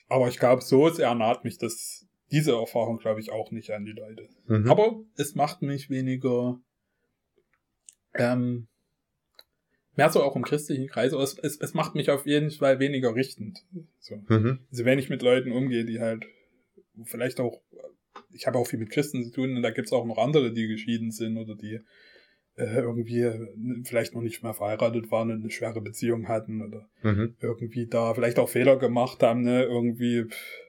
[0.08, 3.84] Aber ich glaube, so sehr naht mich das, diese Erfahrung, glaube ich, auch nicht an
[3.84, 4.28] die Leute.
[4.46, 4.70] Mhm.
[4.70, 6.60] Aber es macht mich weniger
[8.14, 8.68] ähm,
[9.96, 12.78] mehr so auch im christlichen Kreis, aber es, es, es macht mich auf jeden Fall
[12.78, 13.64] weniger richtend.
[13.98, 14.16] So.
[14.28, 14.60] Mhm.
[14.70, 16.26] Also wenn ich mit Leuten umgehe, die halt
[17.04, 17.60] vielleicht auch,
[18.32, 20.68] ich habe auch viel mit Christen zu tun und da gibt's auch noch andere, die
[20.68, 21.80] geschieden sind oder die
[22.56, 27.36] äh, irgendwie vielleicht noch nicht mehr verheiratet waren und eine schwere Beziehung hatten oder mhm.
[27.40, 30.65] irgendwie da vielleicht auch Fehler gemacht haben, ne, irgendwie pff,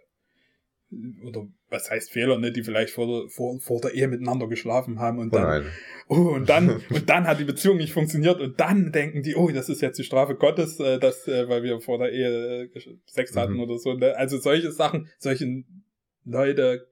[1.23, 5.00] oder was heißt Fehler, ne, die vielleicht vor der, vor, vor der Ehe miteinander geschlafen
[5.00, 5.65] haben und dann,
[6.08, 9.50] oh, und dann, und dann hat die Beziehung nicht funktioniert und dann denken die, oh,
[9.50, 12.97] das ist jetzt die Strafe Gottes, äh, dass, äh, weil wir vor der Ehe äh,
[13.06, 13.62] Sex hatten mhm.
[13.62, 13.93] oder so.
[13.93, 14.15] Ne?
[14.15, 15.63] Also solche Sachen, solche
[16.23, 16.88] Leute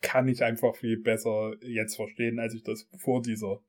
[0.00, 3.60] kann ich einfach viel besser jetzt verstehen, als ich das vor dieser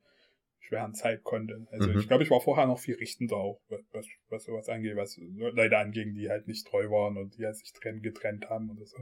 [0.60, 1.68] schweren Zeit konnte.
[1.72, 2.00] Also mhm.
[2.00, 3.60] ich glaube, ich war vorher noch viel richtender auch,
[3.92, 7.58] was, was sowas angeht, was Leute anging, die halt nicht treu waren und die halt
[7.58, 8.98] sich getrennt haben oder so.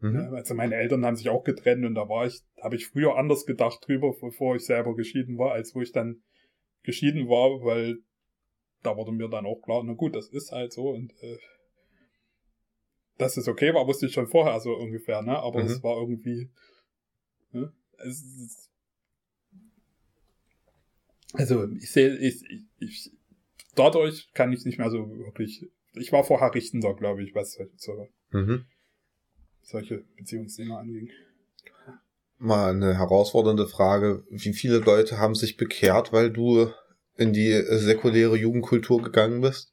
[0.00, 0.34] Mhm.
[0.34, 3.46] Also meine Eltern haben sich auch getrennt und da war ich, habe ich früher anders
[3.46, 6.22] gedacht drüber, bevor ich selber geschieden war, als wo ich dann
[6.82, 7.98] geschieden war, weil
[8.82, 11.38] da wurde mir dann auch klar, na gut, das ist halt so und äh,
[13.18, 15.38] dass es okay war, wusste ich schon vorher so ungefähr, ne?
[15.38, 15.66] Aber mhm.
[15.66, 16.50] es war irgendwie,
[17.52, 17.72] ne?
[17.98, 18.70] es ist,
[21.32, 23.12] also ich sehe, ich, ich, ich,
[23.74, 28.06] dadurch kann ich nicht mehr so wirklich, ich war vorher richtender, glaube ich, was so
[28.30, 28.66] mhm
[29.66, 31.10] solche Beziehungsthemen anging.
[32.38, 34.24] Mal eine herausfordernde Frage.
[34.30, 36.70] Wie viele Leute haben sich bekehrt, weil du
[37.16, 39.72] in die säkuläre Jugendkultur gegangen bist?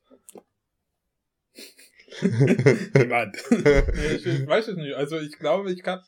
[2.22, 3.38] Niemand.
[3.52, 4.96] ich, ich weiß es nicht.
[4.96, 6.00] Also ich glaube, ich kann,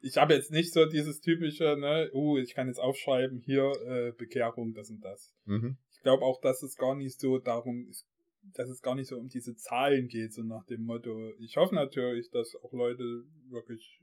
[0.00, 4.12] ich habe jetzt nicht so dieses typische, ne, uh, ich kann jetzt aufschreiben, hier äh,
[4.12, 5.34] Bekehrung, das und das.
[5.44, 5.76] Mhm.
[5.92, 8.06] Ich glaube auch, dass es gar nicht so darum, ist
[8.54, 11.32] dass es gar nicht so um diese Zahlen geht, so nach dem Motto.
[11.38, 14.00] Ich hoffe natürlich, dass auch Leute wirklich,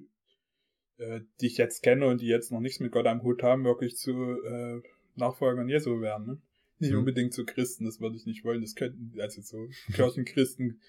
[0.98, 3.64] äh, die ich jetzt kenne und die jetzt noch nichts mit Gott am Hut haben,
[3.64, 4.82] wirklich zu äh,
[5.16, 6.26] Nachfolgern Jesu werden.
[6.28, 6.42] Ne?
[6.80, 7.00] Nicht mhm.
[7.00, 8.62] unbedingt zu Christen, das würde ich nicht wollen.
[8.62, 10.80] Das könnten, also so Kirchenchristen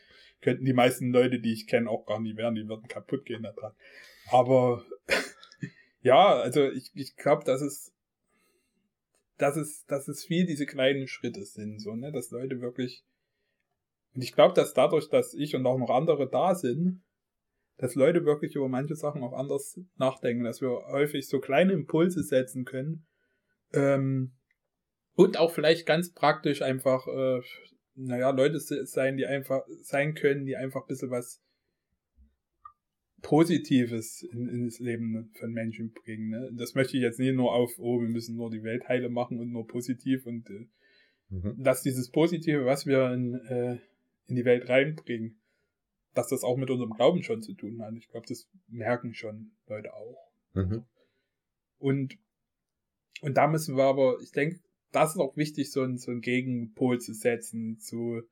[0.40, 2.56] könnten die meisten Leute, die ich kenne, auch gar nicht werden.
[2.56, 3.72] Die würden kaputt gehen da dran.
[4.30, 4.84] Aber
[6.02, 7.92] ja, also ich, ich glaube, dass es
[9.38, 13.04] dass es, dass es viel diese kleinen Schritte sind, so, ne, dass Leute wirklich
[14.16, 17.02] und ich glaube, dass dadurch, dass ich und auch noch andere da sind,
[17.76, 22.22] dass Leute wirklich über manche Sachen auch anders nachdenken, dass wir häufig so kleine Impulse
[22.22, 23.06] setzen können.
[23.74, 24.32] Ähm,
[25.12, 27.42] und auch vielleicht ganz praktisch einfach, äh,
[27.94, 31.42] naja, Leute sein, die einfach sein können, die einfach ein bisschen was
[33.20, 36.30] Positives in, in das Leben von Menschen bringen.
[36.30, 36.50] Ne?
[36.54, 39.40] Das möchte ich jetzt nicht nur auf, oh, wir müssen nur die Welt heile machen
[39.40, 40.68] und nur positiv und äh,
[41.28, 41.62] mhm.
[41.62, 43.78] dass dieses Positive, was wir in, äh,
[44.26, 45.40] in die Welt reinbringen,
[46.14, 47.94] dass das auch mit unserem Glauben schon zu tun hat.
[47.96, 50.32] Ich glaube, das merken schon Leute auch.
[50.54, 50.84] Mhm.
[51.78, 52.18] Und,
[53.20, 54.60] und da müssen wir aber, ich denke,
[54.92, 58.22] das ist auch wichtig, so ein, so ein Gegenpol zu setzen zu,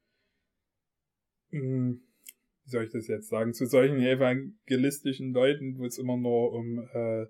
[1.51, 2.03] mh, hm,
[2.65, 6.79] wie soll ich das jetzt sagen, zu solchen evangelistischen Leuten, wo es immer nur um,
[6.79, 7.27] äh,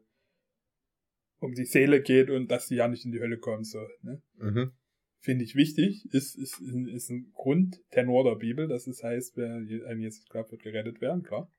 [1.41, 4.23] um die Seele geht und dass sie ja nicht in die Hölle kommen, so, ne?
[4.37, 4.73] Mhm
[5.25, 9.99] finde ich wichtig, ist, ist, ist ein Grundtenor der Bibel, das ist, heißt, wer an
[9.99, 11.51] Jesus glaubt, wird gerettet werden, klar.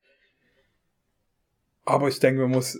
[1.84, 2.78] Aber ich denke, man muss,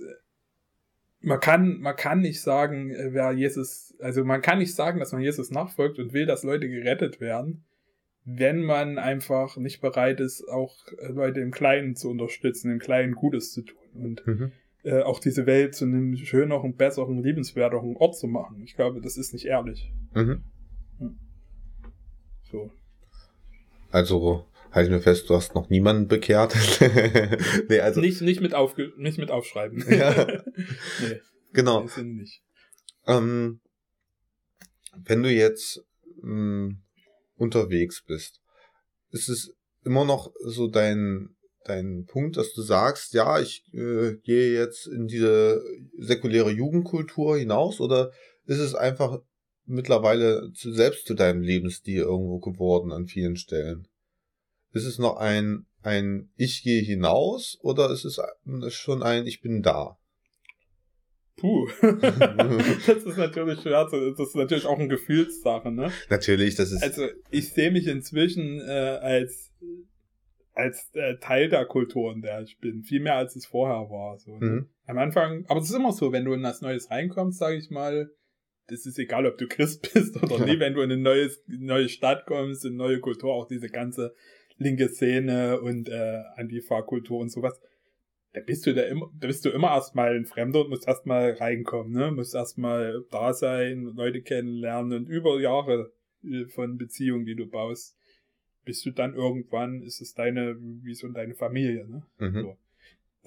[1.21, 5.23] man kann, man kann nicht sagen, wer Jesus, also man kann nicht sagen, dass man
[5.23, 7.65] Jesus nachfolgt und will, dass Leute gerettet werden,
[8.25, 13.53] wenn man einfach nicht bereit ist, auch Leute im Kleinen zu unterstützen, im Kleinen Gutes
[13.53, 14.53] zu tun und mhm.
[14.85, 18.63] äh, auch diese Welt zu einem schöneren, besseren, liebenswerteren Ort zu machen.
[18.63, 19.93] Ich glaube, das ist nicht ehrlich.
[20.15, 20.45] Mhm.
[22.51, 22.71] So.
[23.91, 26.55] Also, halte ich mir fest, du hast noch niemanden bekehrt.
[27.69, 28.01] nee, also.
[28.01, 29.85] Nicht, nicht, mit, aufge nicht mit aufschreiben.
[29.89, 30.27] ja.
[31.01, 31.21] nee,
[31.53, 31.89] genau.
[32.03, 32.43] Nicht.
[33.07, 33.61] Ähm,
[35.05, 35.85] wenn du jetzt
[36.23, 36.83] mh, hm,
[37.37, 38.41] unterwegs bist,
[39.11, 39.55] ist es
[39.85, 45.07] immer noch so dein, dein Punkt, dass du sagst, ja, ich äh, gehe jetzt in
[45.07, 45.63] diese
[45.99, 48.11] säkuläre Jugendkultur hinaus oder
[48.47, 49.21] ist es einfach
[49.67, 53.89] mittlerweile zu, selbst zu deinem Lebensstil irgendwo geworden an vielen Stellen?
[54.73, 58.21] Ist es noch ein, ein Ich gehe hinaus oder ist es
[58.75, 59.99] schon ein Ich bin da?
[61.37, 61.69] Puh.
[61.83, 63.85] das ist natürlich schwer.
[63.91, 65.93] Das ist natürlich auch eine Gefühlssache, ne?
[66.09, 66.83] Natürlich, das ist.
[66.83, 69.53] Also ich sehe mich inzwischen äh, als
[70.55, 74.19] als äh, Teil der Kultur, in der ich bin, viel mehr als es vorher war.
[74.19, 74.47] So, ne?
[74.47, 74.69] Mhm.
[74.87, 77.71] Am Anfang, aber es ist immer so, wenn du in was Neues reinkommst, sage ich
[77.71, 78.11] mal,
[78.69, 80.47] das ist egal, ob du Christ bist oder Ja.
[80.47, 83.69] nie, wenn du in eine neues, neue Stadt kommst, in eine neue Kultur, auch diese
[83.69, 84.15] ganze
[84.59, 87.61] linke Szene und äh, Antifa-Kultur und sowas,
[88.33, 91.33] da bist du da immer, da bist du immer erstmal ein Fremder und musst erstmal
[91.33, 92.11] reinkommen, ne?
[92.11, 97.97] Musst erstmal da sein, Leute kennenlernen und über Jahre äh, von Beziehungen, die du baust,
[98.65, 102.03] bist du dann irgendwann, ist es deine, wie so deine Familie, ne?
[102.19, 102.41] Mhm.
[102.43, 102.57] So.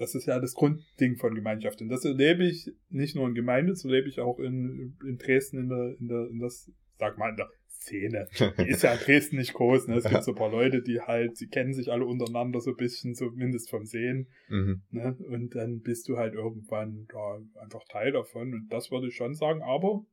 [0.00, 1.80] Das ist ja das Grundding von Gemeinschaft.
[1.82, 5.58] Und das erlebe ich nicht nur in Gemeinde, das erlebe ich auch in, in Dresden
[5.58, 8.26] in der, in der, in das, sag mal, in der Szene.
[8.58, 9.96] Die ist ja in Dresden nicht groß, ne?
[9.96, 12.76] Es gibt so ein paar Leute, die halt, sie kennen sich alle untereinander so ein
[12.76, 14.82] bisschen, zumindest vom Sehen, Mhm.
[14.90, 15.16] ne?
[15.28, 18.52] Und dann bist du halt irgendwann da einfach Teil davon.
[18.54, 20.04] Und das würde ich schon sagen, aber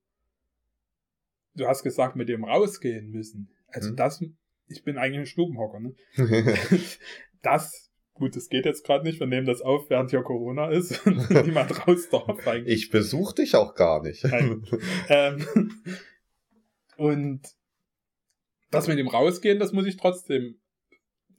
[1.56, 3.50] du hast gesagt, mit dem rausgehen müssen.
[3.68, 3.96] Also Mhm.
[3.96, 4.24] das,
[4.68, 5.94] ich bin eigentlich ein Stubenhocker, ne?
[7.42, 7.87] das,
[8.18, 11.30] gut, das geht jetzt gerade nicht, wir nehmen das auf, während hier Corona ist und
[11.46, 12.84] niemand raus darf eigentlich.
[12.84, 14.24] ich besuche dich auch gar nicht.
[15.10, 15.46] Ähm,
[16.98, 17.42] und
[18.72, 20.56] das mit dem Rausgehen, das muss ich trotzdem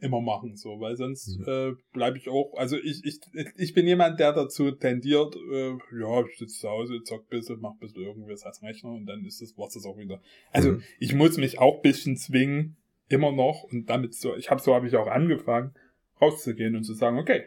[0.01, 1.45] immer machen, so, weil sonst Mhm.
[1.49, 3.19] äh, bleibe ich auch, also ich, ich,
[3.57, 7.59] ich bin jemand, der dazu tendiert, äh, ja, ich sitze zu Hause, zock ein bisschen,
[7.61, 10.21] mach ein bisschen irgendwas als Rechner und dann ist das, war's das auch wieder.
[10.53, 10.83] Also Mhm.
[11.01, 12.77] ich muss mich auch ein bisschen zwingen,
[13.09, 15.75] immer noch, und damit so, ich habe so habe ich auch angefangen,
[16.21, 17.45] rauszugehen und zu sagen, okay,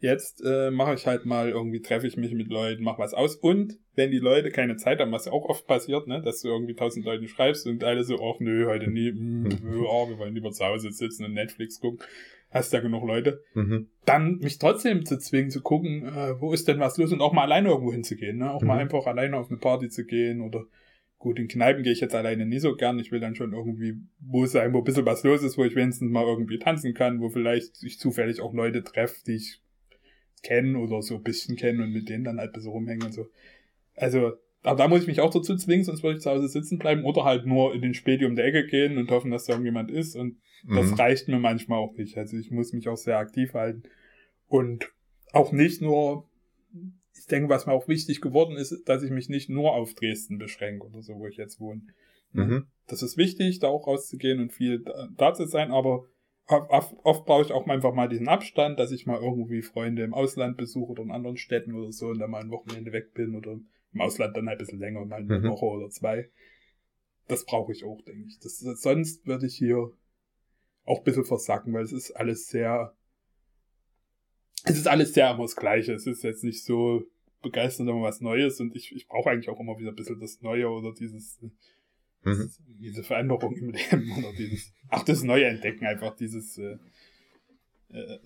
[0.00, 3.34] jetzt äh, mache ich halt mal irgendwie, treffe ich mich mit Leuten, mach was aus.
[3.36, 6.48] Und wenn die Leute keine Zeit haben, was ja auch oft passiert, ne, dass du
[6.48, 10.18] irgendwie tausend Leute schreibst und alle so, ach nö, heute nie, mm, nö, oh, wir
[10.18, 11.98] wollen lieber zu Hause sitzen und Netflix gucken,
[12.50, 13.88] hast ja genug Leute, Mhm.
[14.04, 17.32] dann mich trotzdem zu zwingen, zu gucken, äh, wo ist denn was los und auch
[17.32, 18.52] mal alleine irgendwo hinzugehen, ne?
[18.52, 18.80] Auch mal Mhm.
[18.82, 20.64] einfach alleine auf eine Party zu gehen oder
[21.18, 22.98] gut, in Kneipen gehe ich jetzt alleine nie so gern.
[22.98, 25.74] Ich will dann schon irgendwie wo sein, wo ein bisschen was los ist, wo ich
[25.74, 29.60] wenigstens mal irgendwie tanzen kann, wo vielleicht ich zufällig auch Leute treffe, die ich
[30.42, 33.12] kenne oder so ein bisschen kenne und mit denen dann halt ein bisschen rumhängen und
[33.12, 33.26] so.
[33.96, 36.78] Also, aber da muss ich mich auch dazu zwingen, sonst würde ich zu Hause sitzen
[36.78, 39.54] bleiben oder halt nur in den Späti um die Ecke gehen und hoffen, dass da
[39.54, 40.94] irgendjemand ist und das Mhm.
[40.94, 42.18] reicht mir manchmal auch nicht.
[42.18, 43.84] Also ich muss mich auch sehr aktiv halten.
[44.48, 44.92] Und
[45.32, 46.28] auch nicht nur,
[47.18, 50.38] ich denke, was mir auch wichtig geworden ist, dass ich mich nicht nur auf Dresden
[50.38, 51.82] beschränke oder so, wo ich jetzt wohne.
[52.32, 52.66] Mhm.
[52.86, 56.04] Das ist wichtig, da auch rauszugehen und viel da, da zu sein, aber
[56.46, 60.14] oft, oft brauche ich auch einfach mal diesen Abstand, dass ich mal irgendwie Freunde im
[60.14, 63.34] Ausland besuche oder in anderen Städten oder so und dann mal ein Wochenende weg bin
[63.34, 63.58] oder
[63.92, 65.48] im Ausland dann halt ein bisschen länger, mal eine Mhm.
[65.48, 66.30] Woche oder zwei.
[67.26, 68.38] Das brauche ich auch, denke ich.
[68.38, 69.92] Das, sonst würde ich hier
[70.84, 72.94] auch ein bisschen versacken, weil es ist alles sehr,
[74.64, 75.92] es ist alles sehr immer das Gleiche.
[75.92, 77.04] Es ist jetzt nicht so
[77.42, 80.40] begeisternd immer was Neues und ich, ich brauche eigentlich auch immer wieder ein bisschen das
[80.42, 81.38] Neue oder dieses,
[82.24, 82.50] Mhm.
[82.80, 86.76] diese Veränderung im Leben oder dieses, ach, das neue Entdecken einfach, dieses äh,
[87.90, 88.18] äh,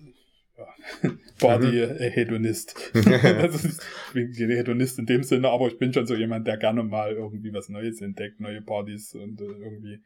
[0.57, 2.91] ja, Body-Hedonist.
[2.93, 6.47] das ist, ich bin kein Hedonist in dem Sinne, aber ich bin schon so jemand,
[6.47, 10.01] der gerne mal irgendwie was Neues entdeckt, neue Partys und äh, irgendwie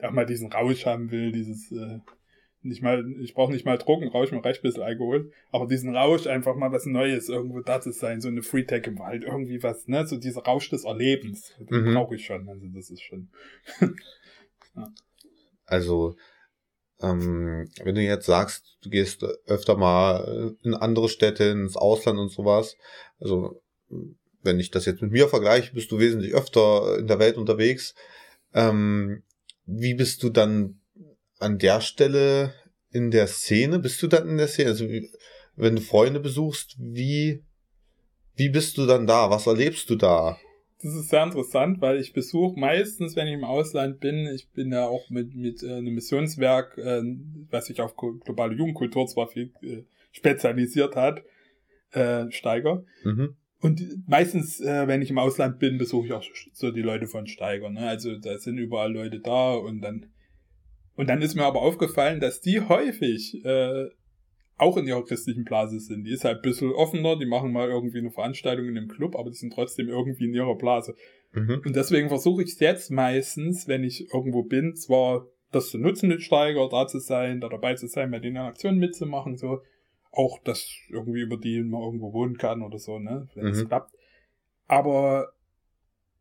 [0.00, 1.98] auch mal diesen Rausch haben will, dieses äh,
[2.62, 6.26] nicht mal, ich brauche nicht mal Drogenrausch, mir reicht ein bisschen Alkohol, aber diesen Rausch
[6.26, 9.62] einfach mal was Neues irgendwo da zu sein, so eine Free Tech im Wald, irgendwie
[9.62, 11.94] was, ne, so dieser Rausch des Erlebens, den Mhm.
[11.94, 13.30] brauche ich schon, also das ist schon.
[15.70, 16.16] Also,
[17.02, 22.30] ähm, wenn du jetzt sagst, du gehst öfter mal in andere Städte, ins Ausland und
[22.30, 22.74] sowas,
[23.20, 23.60] also
[24.42, 27.94] wenn ich das jetzt mit mir vergleiche, bist du wesentlich öfter in der Welt unterwegs.
[28.54, 29.22] Ähm,
[29.66, 30.77] wie bist du dann
[31.38, 32.54] an der Stelle
[32.90, 33.78] in der Szene?
[33.78, 34.70] Bist du dann in der Szene?
[34.70, 34.86] Also,
[35.56, 37.44] wenn du Freunde besuchst, wie,
[38.34, 39.30] wie bist du dann da?
[39.30, 40.38] Was erlebst du da?
[40.80, 44.70] Das ist sehr interessant, weil ich besuche meistens, wenn ich im Ausland bin, ich bin
[44.70, 47.02] ja auch mit, mit äh, einem Missionswerk, äh,
[47.50, 51.24] was sich auf globale Jugendkultur zwar viel äh, spezialisiert hat,
[51.90, 52.84] äh, Steiger.
[53.02, 53.34] Mhm.
[53.60, 57.26] Und meistens, äh, wenn ich im Ausland bin, besuche ich auch so die Leute von
[57.26, 57.70] Steiger.
[57.70, 57.88] Ne?
[57.88, 60.06] Also da sind überall Leute da und dann
[60.98, 63.86] und dann ist mir aber aufgefallen, dass die häufig äh,
[64.56, 66.02] auch in ihrer christlichen Blase sind.
[66.02, 69.14] Die ist halt ein bisschen offener, die machen mal irgendwie eine Veranstaltung in einem Club,
[69.16, 70.96] aber die sind trotzdem irgendwie in ihrer Blase.
[71.32, 71.62] Mhm.
[71.64, 76.08] Und deswegen versuche ich es jetzt meistens, wenn ich irgendwo bin, zwar das zu nutzen
[76.08, 79.60] mit Steiger, da zu sein, da dabei zu sein, bei den Aktionen mitzumachen, so.
[80.10, 83.68] Auch, dass irgendwie über die man irgendwo wohnen kann oder so, ne, wenn es Mhm.
[83.68, 83.92] klappt.
[84.66, 85.28] Aber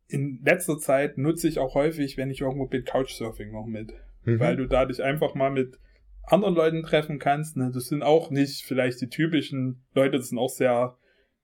[0.08, 3.94] in letzter Zeit nutze ich auch häufig, wenn ich irgendwo bin, Couchsurfing noch mit.
[4.28, 4.40] Mhm.
[4.40, 5.80] Weil du dadurch einfach mal mit
[6.24, 7.56] anderen Leuten treffen kannst.
[7.56, 7.72] Ne?
[7.74, 10.98] Das sind auch nicht vielleicht die typischen Leute, das sind auch sehr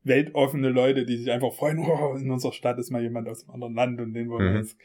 [0.04, 3.54] weltoffene Leute, die sich einfach freuen, oh, in unserer Stadt ist mal jemand aus einem
[3.54, 4.58] anderen Land und den wollen wir Mhm.
[4.58, 4.78] jetzt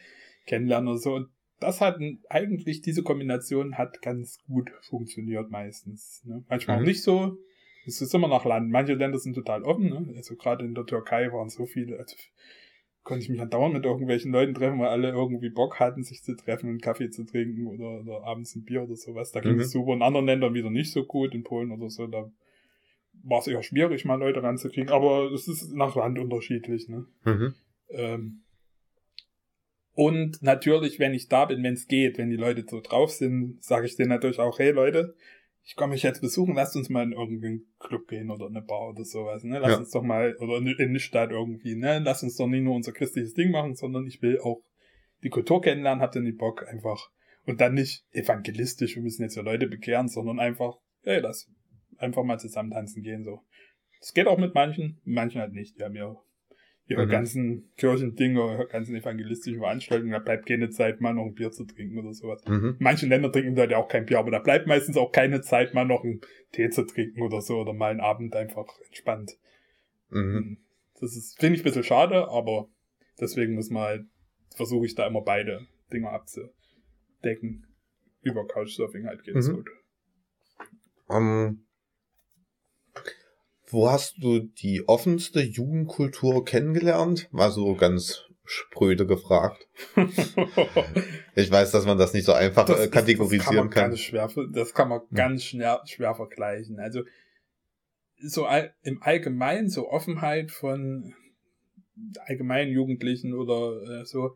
[0.47, 1.15] kennenlernen oder so.
[1.15, 6.23] Und das hat eigentlich, diese Kombination hat ganz gut funktioniert meistens.
[6.25, 6.45] Ne?
[6.49, 6.83] Manchmal Mhm.
[6.83, 7.37] auch nicht so.
[7.85, 8.71] Es ist immer nach Land.
[8.71, 9.89] Manche Länder sind total offen.
[9.89, 10.13] Ne?
[10.17, 12.15] Also gerade in der Türkei waren so viele, also
[13.09, 16.37] konnte ich mich andauernd mit irgendwelchen Leuten treffen, weil alle irgendwie Bock hatten, sich zu
[16.37, 19.33] treffen und Kaffee zu trinken oder, oder abends ein Bier oder sowas.
[19.33, 19.61] Da ging Mhm.
[19.61, 19.94] es super.
[19.94, 22.31] In anderen Ländern wieder nicht so gut, in Polen oder so, da
[23.25, 24.90] war es eher schwierig, mal Leute ranzukriegen.
[24.90, 26.88] Aber es ist nach Land unterschiedlich.
[26.88, 27.07] Ne?
[27.25, 27.55] Mhm.
[27.88, 28.42] Ähm,
[29.94, 33.64] und natürlich, wenn ich da bin, wenn es geht, wenn die Leute so drauf sind,
[33.64, 35.14] sage ich denen natürlich auch, hey Leute,
[35.64, 38.90] ich komme mich jetzt besuchen, lasst uns mal in irgendeinen Club gehen oder eine Bar
[38.90, 39.59] oder sowas, ne?
[39.59, 39.79] Lass Ja.
[39.79, 41.99] uns doch mal, oder in in eine Stadt irgendwie, ne?
[41.99, 44.62] Lass uns doch nicht nur unser christliches Ding machen, sondern ich will auch
[45.23, 47.11] die Kultur kennenlernen, habt ihr nicht Bock, einfach.
[47.44, 51.51] Und dann nicht evangelistisch, wir müssen jetzt ja Leute bekehren, sondern einfach, hey, lass
[51.97, 53.42] einfach mal zusammen tanzen gehen, so.
[54.01, 55.79] Das geht auch mit manchen, manchen halt nicht.
[55.79, 56.16] Die haben ja
[56.88, 57.11] ihre Mhm.
[57.11, 61.64] ganzen Kirchendinge, ihre ganzen evangelistischen Veranstaltungen, da bleibt keine Zeit, mal noch ein Bier zu
[61.64, 62.42] trinken oder sowas.
[62.46, 62.77] Mhm.
[62.79, 65.42] In manchen Ländern trinken die Leute auch kein Bier, aber da bleibt meistens auch keine
[65.42, 66.22] Zeit, mal noch einen
[66.53, 69.38] Tee zu trinken oder so oder mal einen Abend einfach entspannt.
[70.11, 70.59] Mhm.
[71.01, 72.68] Das ist, finde ich ein bisschen schade, aber
[73.20, 74.07] deswegen muss man halt,
[74.57, 77.66] versuche ich da immer beide Dinge abzudecken.
[78.22, 79.55] Über Couchsurfing halt geht es Mhm.
[79.57, 79.68] gut.
[81.11, 81.66] Ähm,
[83.70, 87.28] wo hast du die offenste Jugendkultur kennengelernt?
[87.33, 89.68] War so ganz spröde gefragt.
[91.35, 93.90] Ich weiß, dass man das nicht so einfach Das äh, ist- kategorisieren das kann.
[93.90, 93.96] Kann.
[93.96, 95.07] Schwer, das kann man Hm.
[95.14, 96.81] ganz schwer, schwer vergleichen.
[96.81, 97.02] Also
[98.20, 101.14] so all, im Allgemeinen so Offenheit von
[102.26, 104.33] allgemeinen Jugendlichen oder äh, so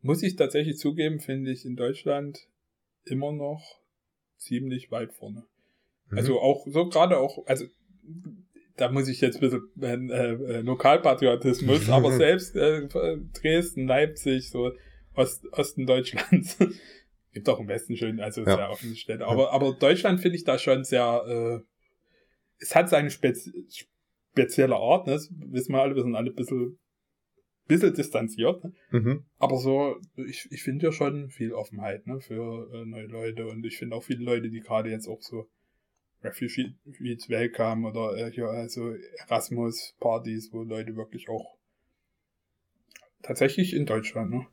[0.00, 2.38] muss ich tatsächlich zugeben, finde ich in Deutschland
[3.04, 3.62] immer noch
[4.38, 5.44] ziemlich weit vorne.
[6.08, 6.16] Mhm.
[6.18, 7.66] Also auch so gerade auch, also
[8.82, 12.88] da muss ich jetzt ein bisschen äh, äh, Lokalpatriotismus, aber selbst äh,
[13.32, 14.72] Dresden, Leipzig, so
[15.14, 16.58] Ost, Osten Deutschlands.
[17.32, 18.56] Gibt auch im Westen schön, also Ja.
[18.56, 19.26] sehr offene Städte.
[19.26, 21.64] Aber, aber Deutschland finde ich da schon sehr, äh,
[22.58, 23.52] es hat seine spezi
[24.32, 25.12] spezielle Art, ne?
[25.12, 26.78] das wissen wir alle, wir sind alle ein bisschen,
[27.68, 28.64] bisschen distanziert.
[28.64, 28.72] Ne?
[28.90, 29.24] mhm.
[29.38, 33.64] Aber so, ich, ich finde ja schon viel Offenheit ne, für äh, neue Leute und
[33.64, 35.48] ich finde auch viele Leute, die gerade jetzt auch so
[36.22, 38.94] Refugees Welcome oder äh, hier also
[39.26, 41.56] Erasmus-Partys, wo Leute wirklich auch
[43.22, 44.46] tatsächlich in Deutschland, ne?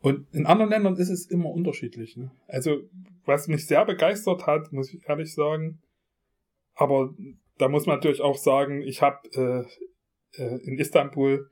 [0.00, 2.30] Und in anderen Ländern ist es immer unterschiedlich, ne?
[2.46, 2.82] Also,
[3.24, 5.80] was mich sehr begeistert hat, muss ich ehrlich sagen,
[6.74, 7.14] aber
[7.58, 11.50] da muss man natürlich auch sagen, ich habe äh, äh, in Istanbul,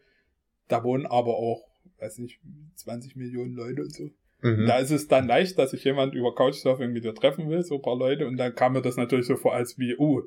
[0.69, 1.63] da wohnen aber auch,
[1.99, 2.41] weiß nicht,
[2.75, 4.11] 20 Millionen Leute und so.
[4.43, 4.67] Mhm.
[4.67, 7.77] Da ist es dann leicht, dass sich jemand über Couchsurfing mit dir treffen will, so
[7.77, 10.23] ein paar Leute, und dann kam mir das natürlich so vor, als wie, oh,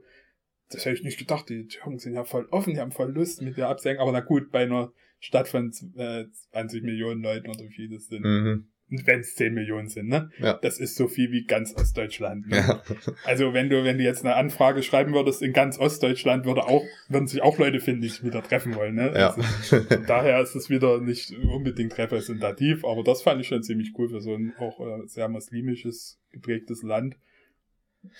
[0.69, 3.41] das hätte ich nicht gedacht, die Türken sind ja voll offen, die haben voll Lust
[3.41, 7.60] mit dir abzuhängen, aber na gut, bei einer Stadt von äh, 20 Millionen Leuten oder
[7.60, 8.67] wie viele es sind, Mhm.
[8.87, 10.29] Wenn es 10 Millionen sind, ne?
[10.39, 10.59] Ja.
[10.61, 12.47] Das ist so viel wie ganz Ostdeutschland.
[12.47, 12.57] Ne?
[12.57, 12.83] Ja.
[13.23, 16.83] Also wenn du, wenn du jetzt eine Anfrage schreiben würdest in ganz Ostdeutschland, würde auch,
[17.09, 19.13] würden sich auch Leute finden, die sich wieder treffen wollen, ne?
[19.15, 19.29] Ja.
[19.35, 24.09] Also, daher ist es wieder nicht unbedingt repräsentativ, aber das fand ich schon ziemlich cool
[24.09, 27.17] für so ein auch äh, sehr muslimisches geprägtes Land.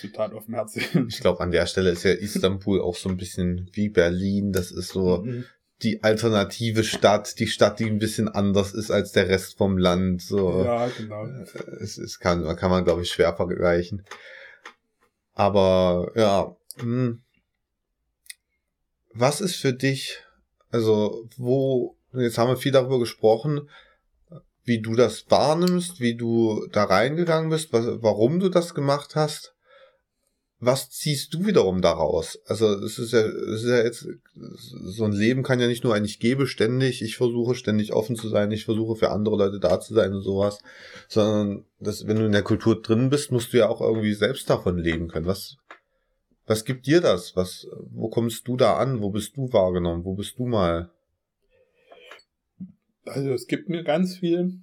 [0.02, 0.90] Total offenherzig.
[1.08, 4.52] Ich glaube, an der Stelle ist ja Istanbul auch so ein bisschen wie Berlin.
[4.52, 5.46] Das ist so Mhm.
[5.86, 10.22] Die alternative Stadt, die Stadt, die ein bisschen anders ist als der Rest vom Land.
[10.22, 10.64] So.
[10.64, 11.26] Ja, genau.
[11.80, 14.04] Es, es kann, kann man, glaube ich, schwer vergleichen.
[15.34, 17.22] Aber ja, hm.
[19.14, 20.20] was ist für dich,
[20.72, 23.70] also wo, jetzt haben wir viel darüber gesprochen,
[24.64, 29.55] wie du das wahrnimmst, wie du da reingegangen bist, was, warum du das gemacht hast.
[30.66, 32.40] Was ziehst du wiederum daraus?
[32.46, 35.94] Also es ist ja, es ist ja jetzt, so ein Leben kann ja nicht nur
[35.94, 39.60] ein Ich gebe ständig, ich versuche ständig offen zu sein, ich versuche für andere Leute
[39.60, 40.60] da zu sein und sowas,
[41.08, 44.50] sondern das, wenn du in der Kultur drin bist, musst du ja auch irgendwie selbst
[44.50, 45.28] davon leben können.
[45.28, 45.58] Was,
[46.48, 47.36] was gibt dir das?
[47.36, 49.02] Was, wo kommst du da an?
[49.02, 50.04] Wo bist du wahrgenommen?
[50.04, 50.90] Wo bist du mal?
[53.06, 54.62] Also es gibt mir ganz viel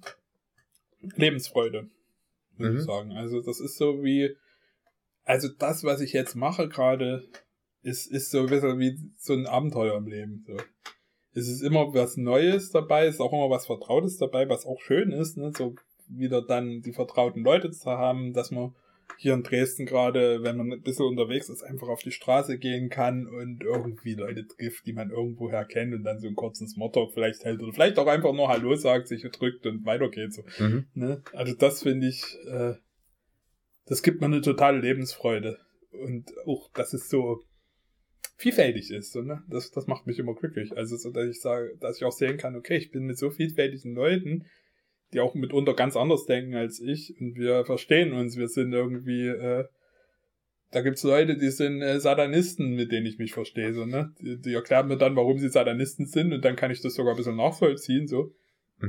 [1.15, 1.89] Lebensfreude,
[2.57, 2.77] muss Mhm.
[2.77, 3.11] ich sagen.
[3.13, 4.35] Also das ist so wie,
[5.25, 7.23] also das, was ich jetzt mache gerade,
[7.81, 10.43] ist, ist so ein bisschen wie so ein Abenteuer im Leben.
[10.47, 10.57] So.
[11.33, 14.79] Es ist immer was Neues dabei, es ist auch immer was Vertrautes dabei, was auch
[14.81, 15.51] schön ist, ne?
[15.55, 15.75] so
[16.07, 18.73] wieder dann die vertrauten Leute zu haben, dass man
[19.17, 22.89] hier in Dresden gerade, wenn man ein bisschen unterwegs ist, einfach auf die Straße gehen
[22.89, 27.13] kann und irgendwie Leute trifft, die man irgendwoher kennt und dann so einen kurzen Smalltalk
[27.13, 30.33] vielleicht hält oder vielleicht auch einfach nur Hallo sagt, sich drückt und weitergeht.
[30.33, 30.43] So.
[30.59, 30.85] Mhm.
[30.93, 31.21] Ne?
[31.33, 32.73] Also das finde ich, äh,
[33.85, 35.59] das gibt mir eine totale Lebensfreude.
[35.91, 37.41] Und auch, das ist so
[38.37, 39.11] vielfältig ist.
[39.11, 39.43] So, ne?
[39.49, 40.75] das, das macht mich immer glücklich.
[40.75, 43.29] Also, so, dass ich sage, dass ich auch sehen kann, okay, ich bin mit so
[43.29, 44.45] vielfältigen Leuten,
[45.13, 48.37] die auch mitunter ganz anders denken als ich und wir verstehen uns.
[48.37, 49.65] Wir sind irgendwie, äh,
[50.71, 53.73] da gibt's Leute, die sind äh, Satanisten, mit denen ich mich verstehe.
[53.73, 54.13] So, ne?
[54.19, 57.13] die, die erklären mir dann, warum sie Satanisten sind und dann kann ich das sogar
[57.13, 58.07] ein bisschen nachvollziehen.
[58.07, 58.33] so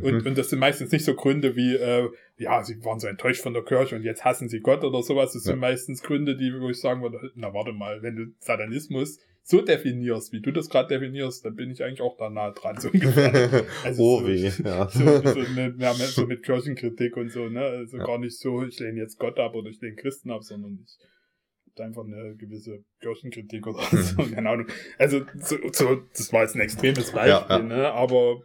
[0.03, 0.26] mhm.
[0.26, 3.55] und das sind meistens nicht so Gründe wie, äh, ja, sie waren so enttäuscht von
[3.55, 5.32] der Kirche und jetzt hassen sie Gott oder sowas.
[5.32, 5.53] Das ja.
[5.53, 9.61] sind meistens Gründe, die, wo ich sagen würde, na warte mal, wenn du Satanismus so
[9.61, 12.80] definierst, wie du das gerade definierst, dann bin ich eigentlich auch da nah dran.
[12.80, 13.64] So ungefähr.
[13.84, 14.88] Also oh, so, wie, ja.
[14.88, 17.61] So, so, mit, ja, so mit Kirchenkritik und so, ne?
[17.61, 18.05] Also ja.
[18.05, 20.99] gar nicht so, ich lehne jetzt Gott ab oder ich lehne Christen ab, sondern ich
[21.80, 24.66] einfach eine gewisse Kirchenkritik oder so, keine Ahnung.
[24.99, 27.59] Also so, so, das war jetzt ein extremes Beispiel, ja, ja.
[27.59, 27.92] ne?
[27.92, 28.42] Aber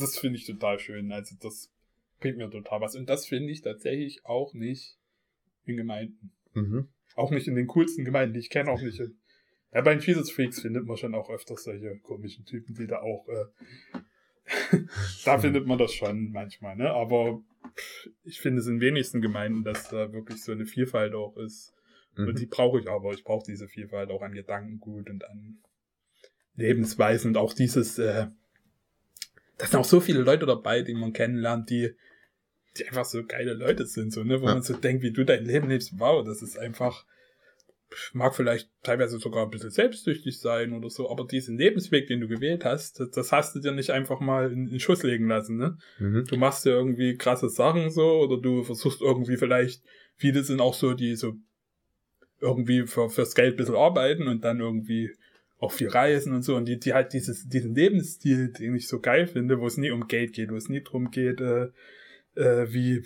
[0.00, 1.12] das finde ich total schön.
[1.12, 1.72] Also das
[2.20, 2.94] bringt mir total was.
[2.94, 4.98] Und das finde ich tatsächlich auch nicht
[5.64, 6.32] in Gemeinden.
[6.54, 6.88] Mhm.
[7.16, 9.18] Auch nicht in den coolsten Gemeinden, die ich kenne, auch nicht in.
[9.72, 13.00] Ja, bei den Jesus Freaks findet man schon auch öfters solche komischen Typen, die da
[13.00, 13.26] auch.
[13.28, 14.78] Äh,
[15.24, 16.90] da findet man das schon manchmal, ne?
[16.90, 17.40] Aber
[18.24, 21.72] ich finde es in wenigsten Gemeinden, dass da wirklich so eine Vielfalt auch ist.
[22.16, 22.28] Mhm.
[22.28, 23.12] Und die brauche ich aber.
[23.12, 25.58] Ich brauche diese Vielfalt auch an Gedankengut und an
[26.54, 28.26] Lebensweisen und auch dieses, äh,
[29.60, 31.90] da sind auch so viele Leute dabei, die man kennenlernt, die,
[32.78, 34.54] die einfach so geile Leute sind, so, ne, wo ja.
[34.54, 37.04] man so denkt, wie du dein Leben lebst, wow, das ist einfach,
[38.14, 42.28] mag vielleicht teilweise sogar ein bisschen selbstsüchtig sein oder so, aber diesen Lebensweg, den du
[42.28, 45.58] gewählt hast, das, das hast du dir nicht einfach mal in, in Schuss legen lassen,
[45.58, 45.76] ne?
[45.98, 46.24] Mhm.
[46.26, 49.82] Du machst ja irgendwie krasse Sachen so, oder du versuchst irgendwie vielleicht,
[50.16, 51.34] viele sind auch so, die so
[52.40, 55.10] irgendwie für, fürs Geld ein bisschen arbeiten und dann irgendwie
[55.60, 58.98] auch viel reisen und so und die, die halt dieses, diesen Lebensstil, den ich so
[58.98, 61.68] geil finde, wo es nie um Geld geht, wo es nie drum geht, äh,
[62.34, 63.04] äh, wie,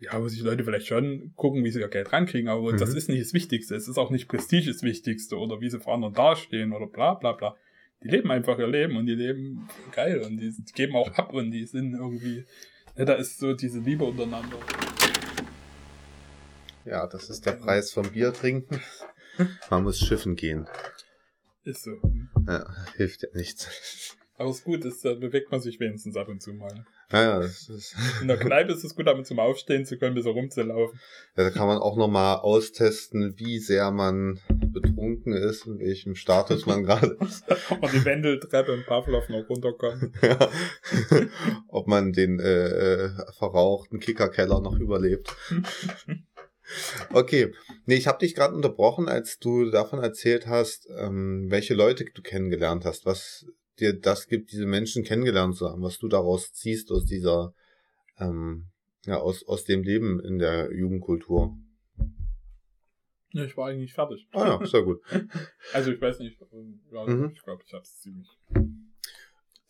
[0.00, 2.78] ja, wo sich Leute vielleicht schon gucken, wie sie ihr Geld rankriegen, aber mhm.
[2.78, 3.76] das ist nicht das Wichtigste.
[3.76, 7.14] Es ist auch nicht Prestige das Wichtigste oder wie sie vor anderen dastehen oder bla
[7.14, 7.56] bla bla.
[8.02, 11.32] Die leben einfach ihr Leben und die leben geil und die, die geben auch ab
[11.32, 12.44] und die sind irgendwie,
[12.96, 14.58] ja, da ist so diese Liebe untereinander.
[16.84, 18.80] Ja, das ist der Preis vom Bier trinken.
[19.70, 20.68] Man muss schiffen gehen.
[21.64, 21.90] Ist so.
[22.46, 22.66] Ja,
[22.96, 24.16] hilft ja nichts.
[24.38, 26.84] Aber es ist gut, ist, da bewegt man sich wenigstens ab und zu mal.
[27.10, 27.48] Ja, ja,
[28.20, 30.98] In der Kneipe ist es gut, damit zum Aufstehen zu können, bis rumzulaufen.
[31.36, 36.66] Ja, da kann man auch nochmal austesten, wie sehr man betrunken ist, in welchem Status
[36.66, 37.44] man gerade ist.
[37.70, 40.12] Und die Wendeltreppe im Pavlov noch runterkommt.
[40.20, 40.50] Ja.
[41.68, 45.34] Ob man den äh, äh, verrauchten Kickerkeller noch überlebt.
[47.12, 47.52] Okay,
[47.86, 52.22] nee, ich habe dich gerade unterbrochen, als du davon erzählt hast, ähm, welche Leute du
[52.22, 53.46] kennengelernt hast, was
[53.78, 57.54] dir das gibt, diese Menschen kennengelernt zu haben, was du daraus ziehst aus dieser,
[58.18, 58.68] ähm,
[59.04, 61.56] ja, aus, aus dem Leben in der Jugendkultur.
[63.32, 64.26] Ja, ich war eigentlich fertig.
[64.32, 65.00] Ah ja, sehr gut.
[65.72, 66.40] also ich weiß nicht,
[66.90, 67.32] ja, mhm.
[67.34, 68.28] ich glaube, ich habe es ziemlich.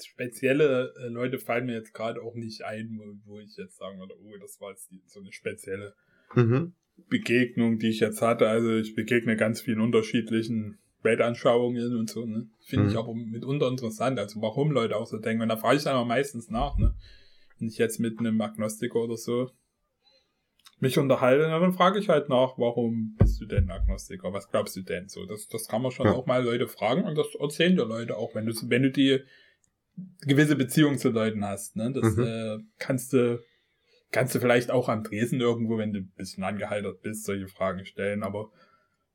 [0.01, 3.99] Spezielle äh, Leute fallen mir jetzt gerade auch nicht ein, wo, wo, ich jetzt sagen
[3.99, 5.95] würde, oh, das war jetzt die, so eine spezielle
[6.35, 6.75] mhm.
[7.09, 8.49] Begegnung, die ich jetzt hatte.
[8.49, 12.49] Also ich begegne ganz vielen unterschiedlichen Weltanschauungen und so, ne?
[12.65, 12.91] Finde mhm.
[12.91, 14.19] ich aber mitunter interessant.
[14.19, 15.43] Also warum Leute auch so denken.
[15.43, 16.95] Und da frage ich dann aber meistens nach, ne?
[17.59, 19.51] Wenn ich jetzt mit einem Agnostiker oder so
[20.79, 24.33] mich unterhalte, dann frage ich halt nach, warum bist du denn Agnostiker?
[24.33, 25.25] Was glaubst du denn so?
[25.25, 26.13] Das, das kann man schon ja.
[26.13, 29.21] auch mal Leute fragen und das erzählen dir Leute auch, wenn du, wenn du die
[30.21, 31.93] gewisse Beziehung zu Leuten hast, ne?
[31.93, 32.25] Das mhm.
[32.25, 33.43] äh, kannst du
[34.13, 37.85] kannst du vielleicht auch am Dresen irgendwo, wenn du ein bisschen angeheitert bist, solche Fragen
[37.85, 38.23] stellen.
[38.23, 38.51] Aber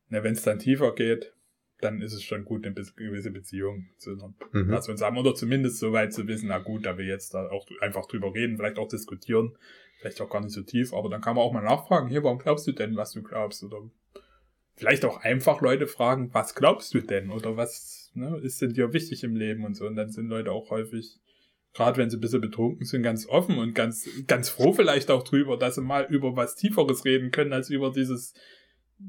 [0.08, 1.34] ne, wenn es dann tiefer geht,
[1.80, 4.68] dann ist es schon gut, eine gewisse Beziehung zu einer mhm.
[4.68, 5.18] Person zu haben.
[5.18, 8.32] Oder zumindest so weit zu wissen, na gut, da wir jetzt da auch einfach drüber
[8.32, 9.56] reden, vielleicht auch diskutieren,
[9.98, 12.38] vielleicht auch gar nicht so tief, aber dann kann man auch mal nachfragen, hier, warum
[12.38, 13.64] glaubst du denn, was du glaubst?
[13.64, 13.82] Oder
[14.76, 17.30] vielleicht auch einfach Leute fragen, was glaubst du denn?
[17.30, 19.86] Oder was ne, ist denn dir wichtig im Leben und so.
[19.86, 21.20] Und dann sind Leute auch häufig
[21.74, 25.22] gerade wenn sie ein bisschen betrunken sind, ganz offen und ganz, ganz froh vielleicht auch
[25.22, 28.34] drüber, dass sie mal über was Tieferes reden können, als über dieses,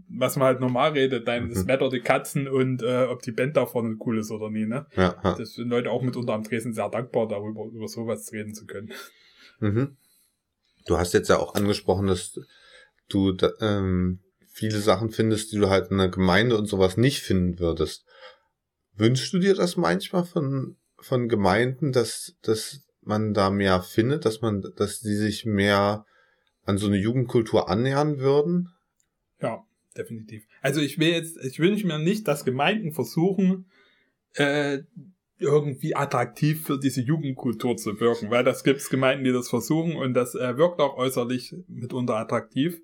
[0.10, 1.54] was man halt normal redet, dein, mhm.
[1.54, 4.66] das Wetter, die Katzen und äh, ob die Band da vorne cool ist oder nie,
[4.66, 4.86] ne?
[4.96, 5.36] Ja, ja.
[5.36, 8.92] Das sind Leute auch mitunter am Dresden sehr dankbar, darüber, über sowas reden zu können.
[9.60, 9.98] Mhm.
[10.86, 12.40] Du hast jetzt ja auch angesprochen, dass
[13.10, 14.20] du ähm,
[14.52, 18.06] viele Sachen findest, die du halt in der Gemeinde und sowas nicht finden würdest.
[18.96, 24.42] Wünschst du dir das manchmal von von Gemeinden, dass, dass man da mehr findet, dass
[24.42, 26.06] man, dass die sich mehr
[26.66, 28.70] an so eine Jugendkultur annähern würden?
[29.42, 29.66] Ja,
[29.98, 30.46] definitiv.
[30.62, 33.70] Also ich will jetzt, ich wünsche mir nicht, dass Gemeinden versuchen,
[34.36, 34.80] äh,
[35.40, 39.96] irgendwie attraktiv für diese Jugendkultur zu wirken, weil das gibt es Gemeinden, die das versuchen
[39.96, 42.82] und das äh, wirkt auch äußerlich mitunter attraktiv.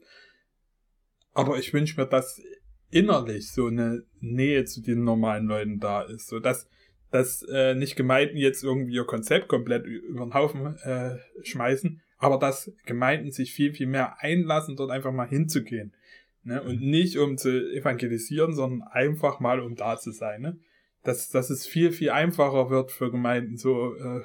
[1.33, 2.41] Aber ich wünsche mir, dass
[2.89, 6.67] innerlich so eine Nähe zu den normalen Leuten da ist, so dass
[7.11, 12.37] dass äh, nicht Gemeinden jetzt irgendwie ihr Konzept komplett über den Haufen äh, schmeißen, aber
[12.37, 15.93] dass Gemeinden sich viel, viel mehr einlassen, dort einfach mal hinzugehen.
[16.43, 16.61] Ne?
[16.61, 16.89] Und mhm.
[16.89, 20.41] nicht um zu evangelisieren, sondern einfach mal um da zu sein.
[20.41, 20.57] Ne?
[21.03, 24.21] Dass, dass es viel, viel einfacher wird für Gemeinden, so, äh,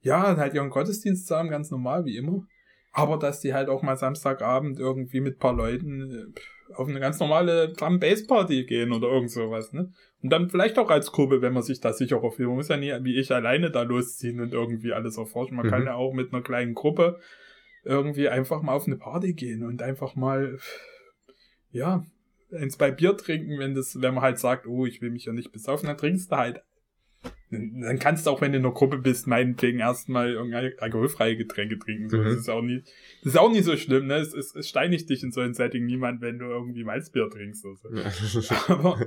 [0.00, 2.44] ja, halt ihren Gottesdienst zu haben, ganz normal, wie immer.
[2.90, 7.18] Aber dass die halt auch mal Samstagabend irgendwie mit paar Leuten äh, auf eine ganz
[7.20, 9.92] normale Drum Bass Party gehen oder irgend sowas, ne?
[10.22, 12.48] Und dann vielleicht auch als Gruppe, wenn man sich da sicherer fühlt.
[12.48, 15.56] Man muss ja nie wie ich alleine da losziehen und irgendwie alles erforschen.
[15.56, 15.70] Man mhm.
[15.70, 17.18] kann ja auch mit einer kleinen Gruppe
[17.84, 20.58] irgendwie einfach mal auf eine Party gehen und einfach mal,
[21.70, 22.04] ja,
[22.52, 25.32] eins bei Bier trinken, wenn das, wenn man halt sagt, oh, ich will mich ja
[25.32, 26.62] nicht besaufen, dann trinkst du halt
[27.52, 31.78] dann kannst du auch, wenn du in einer Gruppe bist, meinetwegen erstmal irgendeine alkoholfreie Getränke
[31.78, 32.08] trinken.
[32.08, 32.16] So.
[32.16, 32.24] Mhm.
[32.24, 32.82] Das ist auch nie,
[33.22, 34.16] das ist auch nicht so schlimm, ne?
[34.16, 37.64] Es, es, es steinigt dich in so einem Setting niemand, wenn du irgendwie Malzbier trinkst.
[37.66, 38.54] Oder so.
[38.72, 39.06] Aber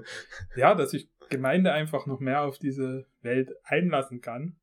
[0.56, 4.58] ja, dass sich Gemeinde einfach noch mehr auf diese Welt einlassen kann.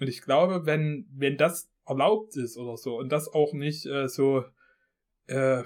[0.00, 4.08] Und ich glaube, wenn, wenn das erlaubt ist oder so und das auch nicht äh,
[4.08, 4.44] so
[5.28, 5.62] äh,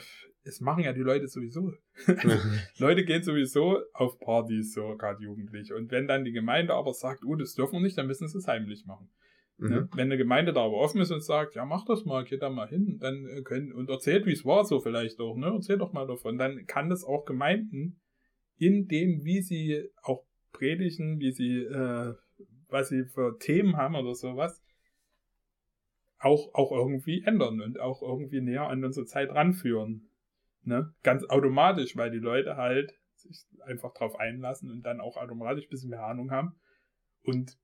[0.46, 1.72] es machen ja die Leute sowieso.
[2.06, 2.36] Also,
[2.78, 5.74] Leute gehen sowieso auf Partys, so gerade Jugendliche.
[5.74, 8.38] Und wenn dann die Gemeinde aber sagt, oh, das dürfen wir nicht, dann müssen sie
[8.38, 9.10] es heimlich machen.
[9.58, 9.68] Ne?
[9.68, 9.74] Mhm.
[9.74, 9.88] Ne?
[9.94, 12.48] Wenn eine Gemeinde da aber offen ist und sagt, ja, mach das mal, geh da
[12.50, 15.46] mal hin, dann äh, können, und erzählt, wie es war, so vielleicht auch, ne?
[15.46, 16.38] Erzähl doch mal davon.
[16.38, 18.00] Dann kann das auch Gemeinden
[18.58, 22.14] in dem, wie sie auch predigen, wie sie, äh,
[22.68, 24.62] was sie für Themen haben oder sowas,
[26.18, 30.08] auch, auch irgendwie ändern und auch irgendwie näher an unsere Zeit ranführen.
[30.66, 30.92] Ne?
[31.02, 35.70] Ganz automatisch, weil die Leute halt sich einfach drauf einlassen und dann auch automatisch ein
[35.70, 36.58] bisschen mehr Ahnung haben.
[37.22, 37.56] Und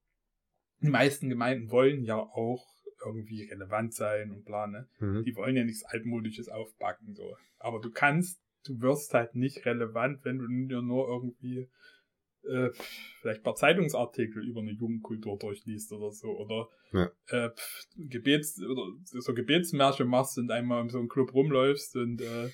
[0.81, 2.67] die meisten Gemeinden wollen ja auch
[3.05, 4.89] irgendwie relevant sein und bla, ne?
[5.01, 5.25] Mhm.
[5.25, 7.37] Die wollen ja nichts altmodisches aufbacken, so.
[7.59, 11.69] Aber du kannst, du wirst halt nicht relevant, wenn du dir nur irgendwie
[12.45, 12.71] äh,
[13.21, 17.11] vielleicht ein paar Zeitungsartikel über eine Jugendkultur durchliest oder so oder ja.
[17.29, 17.51] äh,
[17.97, 22.51] Gebets oder so Gebetsmärsche machst und einmal in so einem Club rumläufst und äh,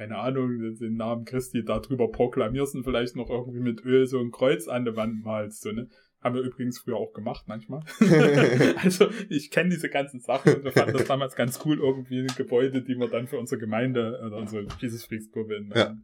[0.00, 4.18] keine Ahnung, den Namen Christi da drüber proklamierst und vielleicht noch irgendwie mit Öl so
[4.18, 5.90] ein Kreuz an der Wand malst, so, ne?
[6.22, 7.82] Haben wir übrigens früher auch gemacht manchmal.
[8.82, 12.80] also ich kenne diese ganzen Sachen und wir fanden das damals ganz cool, irgendwie Gebäude,
[12.80, 15.94] die wir dann für unsere Gemeinde oder unsere Jesus Freaks Gruppe, ja.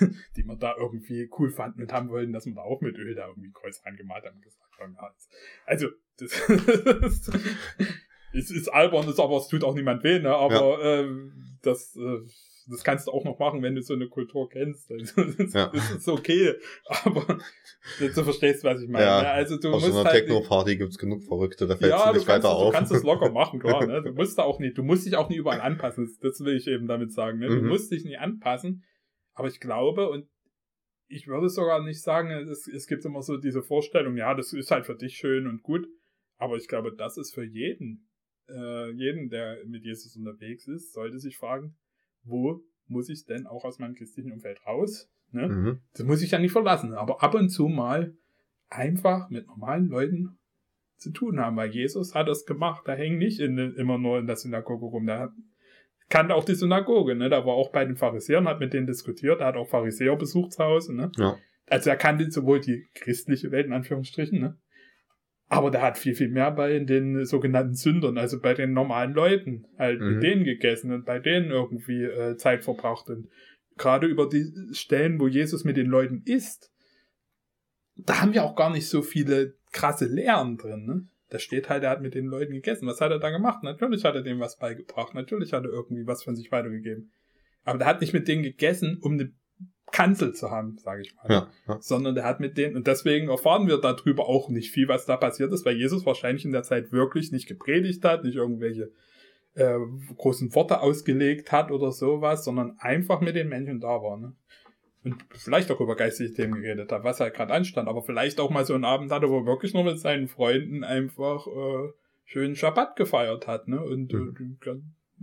[0.36, 3.14] die wir da irgendwie cool fanden und haben wollten, dass wir da auch mit Öl
[3.14, 4.40] da irgendwie ein Kreuz angemalt haben.
[4.40, 4.62] Gesagt
[5.66, 6.40] also das,
[8.32, 10.34] es ist albern, ist aber es tut auch niemand weh, ne?
[10.34, 11.00] Aber ja.
[11.00, 12.20] ähm, das äh,
[12.68, 14.90] das kannst du auch noch machen, wenn du so eine Kultur kennst.
[14.90, 15.68] Also, das, ja.
[15.68, 16.54] das ist okay.
[17.04, 17.38] Aber
[17.98, 19.04] du verstehst, was ich meine.
[19.04, 19.30] Ja, ne?
[19.30, 22.28] also du auf musst so einer halt Techno-Party gibt's genug Verrückte, da fällt ja, nicht
[22.28, 22.72] weiter auf.
[22.72, 23.86] Du kannst das locker machen, klar.
[23.86, 24.02] Ne?
[24.12, 26.08] Du musst da auch nicht, du musst dich auch nie überall anpassen.
[26.20, 27.38] Das will ich eben damit sagen.
[27.38, 27.48] Ne?
[27.48, 27.68] Du mhm.
[27.68, 28.84] musst dich nie anpassen.
[29.34, 30.28] Aber ich glaube, und
[31.08, 34.70] ich würde sogar nicht sagen, es, es gibt immer so diese Vorstellung, ja, das ist
[34.70, 35.86] halt für dich schön und gut.
[36.36, 38.08] Aber ich glaube, das ist für jeden,
[38.48, 41.76] äh, jeden, der mit Jesus unterwegs ist, sollte sich fragen,
[42.24, 45.10] wo muss ich denn auch aus meinem christlichen Umfeld raus?
[45.30, 45.48] Ne?
[45.48, 45.80] Mhm.
[45.94, 48.14] Das muss ich ja nicht verlassen, aber ab und zu mal
[48.68, 50.38] einfach mit normalen Leuten
[50.96, 52.82] zu tun haben, weil Jesus hat das gemacht.
[52.86, 55.06] Da hängt nicht in, immer nur in der Synagoge rum.
[55.06, 55.32] Der
[56.08, 57.28] kannte auch die Synagoge, ne?
[57.28, 60.52] Da war auch bei den Pharisäern, hat mit denen diskutiert, er hat auch Pharisäer besucht
[60.52, 61.10] zu Hause, ne?
[61.16, 61.36] Ja.
[61.68, 64.58] Also er kannte sowohl die christliche Welt in Anführungsstrichen, ne?
[65.52, 69.66] Aber der hat viel, viel mehr bei den sogenannten Sündern, also bei den normalen Leuten,
[69.76, 70.14] halt mhm.
[70.14, 73.10] mit denen gegessen und bei denen irgendwie äh, Zeit verbracht.
[73.10, 73.28] Und
[73.76, 76.72] gerade über die Stellen, wo Jesus mit den Leuten isst,
[77.96, 80.86] da haben wir auch gar nicht so viele krasse Lehren drin.
[80.86, 81.06] Ne?
[81.28, 82.86] Da steht halt, er hat mit den Leuten gegessen.
[82.86, 83.62] Was hat er da gemacht?
[83.62, 85.12] Natürlich hat er denen was beigebracht.
[85.12, 87.12] Natürlich hat er irgendwie was von sich weitergegeben.
[87.64, 89.30] Aber der hat nicht mit denen gegessen, um eine
[89.92, 91.26] Kanzel zu haben, sage ich mal.
[91.28, 91.78] Ja, ja.
[91.80, 95.16] Sondern der hat mit denen, und deswegen erfahren wir darüber auch nicht viel, was da
[95.16, 98.90] passiert ist, weil Jesus wahrscheinlich in der Zeit wirklich nicht gepredigt hat, nicht irgendwelche
[99.54, 99.78] äh,
[100.16, 104.16] großen Worte ausgelegt hat oder sowas, sondern einfach mit den Menschen da war.
[104.16, 104.34] Ne?
[105.04, 108.50] Und vielleicht auch über geistige Themen geredet hat, was halt gerade anstand, aber vielleicht auch
[108.50, 111.92] mal so einen Abend hatte, wo er wirklich nur mit seinen Freunden einfach äh,
[112.24, 113.82] schönen Schabbat gefeiert hat, ne?
[113.82, 114.58] Und, mhm.
[114.64, 114.74] äh,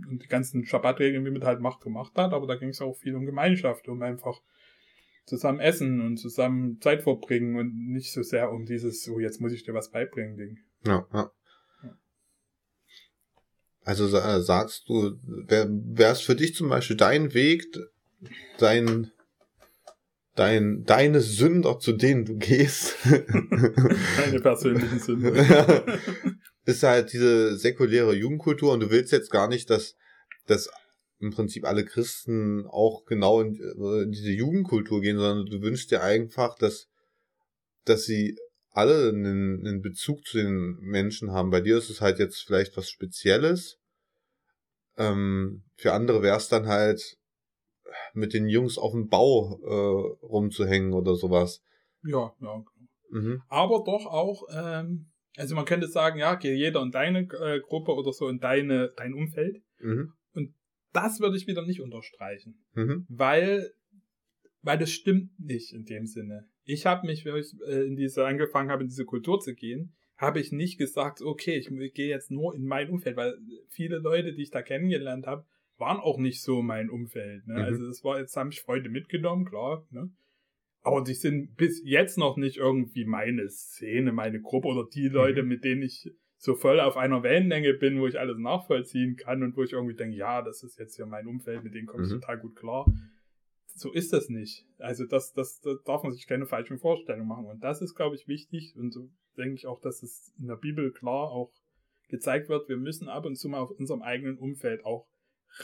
[0.08, 2.96] und die ganzen Schabbatregeln, wie man halt macht, gemacht hat, aber da ging es auch
[2.96, 4.40] viel um Gemeinschaft, um einfach
[5.26, 9.52] zusammen essen und zusammen Zeit verbringen und nicht so sehr um dieses, so jetzt muss
[9.52, 10.58] ich dir was beibringen, Ding.
[10.86, 11.30] Ja, ja.
[13.84, 17.64] Also sagst du, wäre es für dich zum Beispiel dein Weg,
[18.58, 19.10] dein,
[20.36, 22.96] dein, deine Sünder, zu denen du gehst?
[23.04, 25.32] Deine persönlichen Sünder.
[26.70, 29.96] ist halt diese säkuläre Jugendkultur und du willst jetzt gar nicht, dass,
[30.46, 30.70] dass
[31.18, 35.90] im Prinzip alle Christen auch genau in, äh, in diese Jugendkultur gehen, sondern du wünschst
[35.90, 36.88] dir einfach, dass,
[37.84, 38.36] dass sie
[38.70, 41.50] alle einen, einen Bezug zu den Menschen haben.
[41.50, 43.78] Bei dir ist es halt jetzt vielleicht was Spezielles.
[44.96, 47.18] Ähm, für andere wäre es dann halt
[48.14, 51.62] mit den Jungs auf dem Bau äh, rumzuhängen oder sowas.
[52.02, 52.64] Ja, ja.
[53.10, 53.42] Mhm.
[53.48, 57.92] Aber doch auch, ähm, also man könnte sagen, ja, geh jeder in deine äh, Gruppe
[57.92, 59.62] oder so in deine, dein Umfeld.
[59.78, 60.12] Mhm.
[60.32, 60.54] Und
[60.92, 62.64] das würde ich wieder nicht unterstreichen.
[62.74, 63.06] Mhm.
[63.08, 63.72] Weil,
[64.62, 66.48] weil das stimmt nicht in dem Sinne.
[66.64, 69.94] Ich habe mich, wenn ich äh, in diese angefangen habe, in diese Kultur zu gehen,
[70.16, 74.34] habe ich nicht gesagt, okay, ich gehe jetzt nur in mein Umfeld, weil viele Leute,
[74.34, 75.46] die ich da kennengelernt habe,
[75.78, 77.46] waren auch nicht so mein Umfeld.
[77.46, 77.54] Ne?
[77.54, 77.60] Mhm.
[77.60, 79.86] Also das war, jetzt haben mich Freunde mitgenommen, klar.
[79.90, 80.10] Ne?
[80.82, 85.42] Aber die sind bis jetzt noch nicht irgendwie meine Szene, meine Gruppe oder die Leute,
[85.42, 85.48] mhm.
[85.48, 89.56] mit denen ich so voll auf einer Wellenlänge bin, wo ich alles nachvollziehen kann und
[89.56, 92.10] wo ich irgendwie denke, ja, das ist jetzt hier mein Umfeld, mit denen komme ich
[92.10, 92.20] mhm.
[92.20, 92.90] total gut klar.
[93.74, 94.66] So ist das nicht.
[94.78, 97.44] Also das, das, das darf man sich keine falschen Vorstellungen machen.
[97.44, 98.74] Und das ist, glaube ich, wichtig.
[98.76, 101.52] Und so denke ich auch, dass es in der Bibel klar auch
[102.08, 105.06] gezeigt wird, wir müssen ab und zu mal auf unserem eigenen Umfeld auch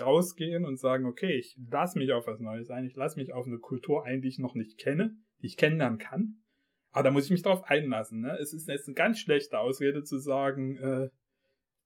[0.01, 3.47] rausgehen und sagen, okay, ich lasse mich auf was Neues ein, ich lasse mich auf
[3.47, 6.43] eine Kultur ein, die ich noch nicht kenne, die ich kennenlernen kann.
[6.91, 8.21] Aber da muss ich mich drauf einlassen.
[8.21, 8.37] Ne?
[8.41, 11.11] Es ist jetzt eine ganz schlechte Ausrede zu sagen, äh,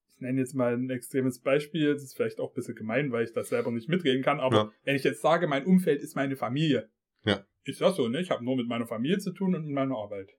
[0.08, 3.24] ich nenne jetzt mal ein extremes Beispiel, das ist vielleicht auch ein bisschen gemein, weil
[3.24, 4.72] ich das selber nicht mitreden kann, aber ja.
[4.84, 6.90] wenn ich jetzt sage, mein Umfeld ist meine Familie,
[7.24, 7.44] ja.
[7.64, 8.20] ist das so, ne?
[8.20, 10.30] Ich habe nur mit meiner Familie zu tun und mit meiner Arbeit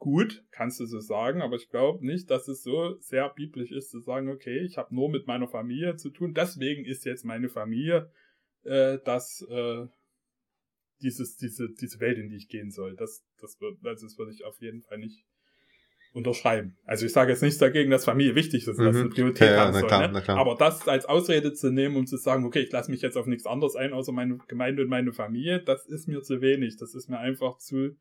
[0.00, 3.90] gut, kannst du so sagen, aber ich glaube nicht, dass es so sehr biblisch ist
[3.90, 7.48] zu sagen, okay, ich habe nur mit meiner Familie zu tun, deswegen ist jetzt meine
[7.48, 8.10] Familie
[8.64, 9.86] äh, das äh,
[11.02, 12.96] dieses diese diese Welt, in die ich gehen soll.
[12.96, 15.24] Das das wird also das würde ich auf jeden Fall nicht
[16.12, 16.76] unterschreiben.
[16.84, 18.84] Also ich sage jetzt nichts dagegen, dass Familie wichtig ist, mhm.
[18.84, 19.88] dass eine Priorität ja, haben ja, soll.
[19.88, 20.28] Klar, ne?
[20.28, 23.26] Aber das als Ausrede zu nehmen, um zu sagen, okay, ich lasse mich jetzt auf
[23.26, 26.78] nichts anderes ein, außer meine Gemeinde und meine Familie, das ist mir zu wenig.
[26.78, 27.96] Das ist mir einfach zu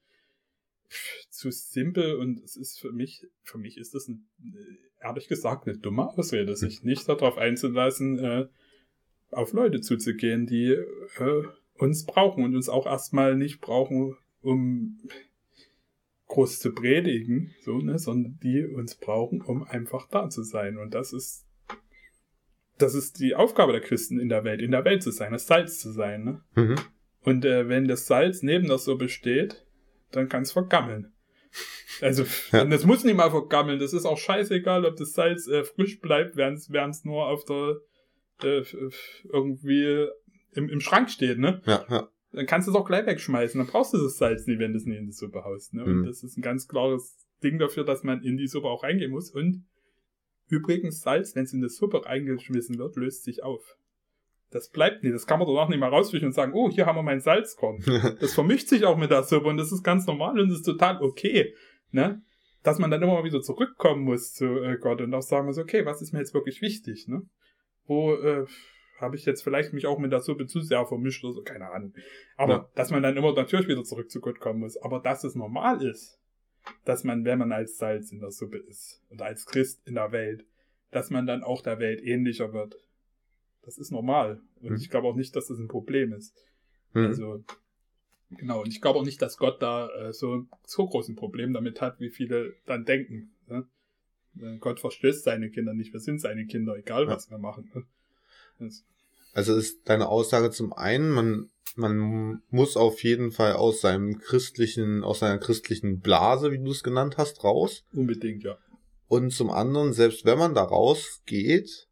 [1.29, 5.67] zu simpel und es ist für mich, für mich ist das ein, äh, ehrlich gesagt
[5.67, 8.47] eine dumme Ausrede, sich nicht darauf einzulassen, äh,
[9.31, 11.43] auf Leute zuzugehen, die äh,
[11.75, 14.99] uns brauchen und uns auch erstmal nicht brauchen, um
[16.27, 20.77] groß zu predigen, so, ne, sondern die uns brauchen, um einfach da zu sein.
[20.77, 21.45] Und das ist,
[22.77, 25.47] das ist die Aufgabe der Christen in der Welt, in der Welt zu sein, das
[25.47, 26.41] Salz zu sein, ne?
[26.55, 26.75] Mhm.
[27.21, 29.65] Und äh, wenn das Salz neben das so besteht,
[30.11, 31.13] dann kann es vergammeln.
[32.01, 32.63] Also, ja.
[32.65, 33.79] das muss nicht mal vergammeln.
[33.79, 37.77] Das ist auch scheißegal, ob das Salz äh, frisch bleibt, während es nur auf der
[38.43, 38.63] äh,
[39.31, 40.07] irgendwie
[40.53, 41.61] im, im Schrank steht, ne?
[41.65, 42.09] Ja, ja.
[42.31, 43.59] Dann kannst du es auch gleich wegschmeißen.
[43.59, 45.73] Dann brauchst du das Salz nicht, wenn du es nicht in die Suppe haust.
[45.73, 45.83] Ne?
[45.83, 46.01] Mhm.
[46.01, 49.11] Und das ist ein ganz klares Ding dafür, dass man in die Suppe auch reingehen
[49.11, 49.31] muss.
[49.31, 49.65] Und
[50.47, 53.77] übrigens, Salz, wenn es in die Suppe reingeschmissen wird, löst sich auf.
[54.51, 55.13] Das bleibt nicht.
[55.13, 57.83] Das kann man danach nicht mal rausfischen und sagen, oh, hier haben wir mein Salzkorn.
[58.19, 60.65] das vermischt sich auch mit der Suppe und das ist ganz normal und das ist
[60.65, 61.53] total okay.
[61.91, 62.21] Ne?
[62.63, 65.57] Dass man dann immer mal wieder zurückkommen muss zu äh, Gott und auch sagen muss,
[65.57, 67.07] okay, was ist mir jetzt wirklich wichtig?
[67.07, 67.21] Ne?
[67.85, 68.45] Wo äh,
[68.99, 71.69] habe ich jetzt vielleicht mich auch mit der Suppe zu sehr vermischt oder so, keine
[71.69, 71.93] Ahnung.
[72.35, 72.69] Aber ja.
[72.75, 74.77] dass man dann immer natürlich wieder zurück zu Gott kommen muss.
[74.77, 76.19] Aber dass es normal ist,
[76.85, 80.11] dass man, wenn man als Salz in der Suppe ist und als Christ in der
[80.11, 80.45] Welt,
[80.91, 82.75] dass man dann auch der Welt ähnlicher wird
[83.69, 84.41] das ist normal.
[84.61, 84.75] Und mhm.
[84.77, 86.33] ich glaube auch nicht, dass das ein Problem ist.
[86.93, 87.05] Mhm.
[87.05, 87.43] Also,
[88.31, 88.61] genau.
[88.63, 91.79] Und ich glaube auch nicht, dass Gott da äh, so, so groß ein Problem damit
[91.79, 93.35] hat, wie viele dann denken.
[93.47, 93.67] Ne?
[94.41, 95.93] Äh, Gott verstößt seine Kinder nicht.
[95.93, 97.31] Wir sind seine Kinder, egal was ja.
[97.31, 97.69] wir machen.
[97.75, 97.85] Ne?
[98.57, 98.83] Das
[99.33, 105.03] also ist deine Aussage zum einen, man, man muss auf jeden Fall aus seinem christlichen,
[105.03, 107.85] aus seiner christlichen Blase, wie du es genannt hast, raus.
[107.93, 108.57] Unbedingt, ja.
[109.07, 111.88] Und zum anderen, selbst wenn man da rausgeht,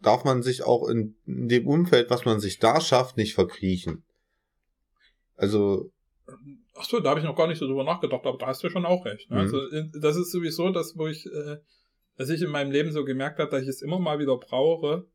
[0.00, 4.02] darf man sich auch in, dem Umfeld, was man sich da schafft, nicht verkriechen.
[5.36, 5.90] Also.
[6.74, 8.68] Ach so, da habe ich noch gar nicht so drüber nachgedacht, aber da hast du
[8.68, 9.30] schon auch recht.
[9.30, 9.36] Ne?
[9.36, 9.42] Mhm.
[9.42, 11.56] Also das ist sowieso das, wo ich, äh,
[12.16, 15.06] dass ich in meinem Leben so gemerkt habe, dass ich es immer mal wieder brauche,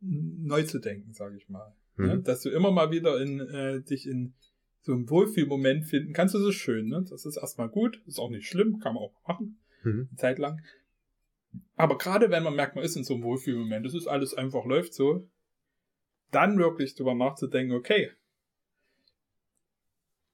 [0.00, 1.74] neu zu denken, sage ich mal.
[1.96, 2.06] Ne?
[2.06, 2.12] Mhm.
[2.12, 2.22] Ne?
[2.22, 4.34] Dass du immer mal wieder in äh, dich in
[4.82, 6.88] so einem Wohlfühlmoment finden kannst, das ist schön.
[6.88, 7.04] Ne?
[7.08, 10.08] Das ist erstmal gut, ist auch nicht schlimm, kann man auch machen, mhm.
[10.10, 10.60] eine Zeit lang.
[11.76, 14.64] Aber gerade wenn man merkt, man ist in so einem Wohlfühlmoment, das ist alles einfach
[14.64, 15.28] läuft so,
[16.30, 18.10] dann wirklich drüber nachzudenken, okay,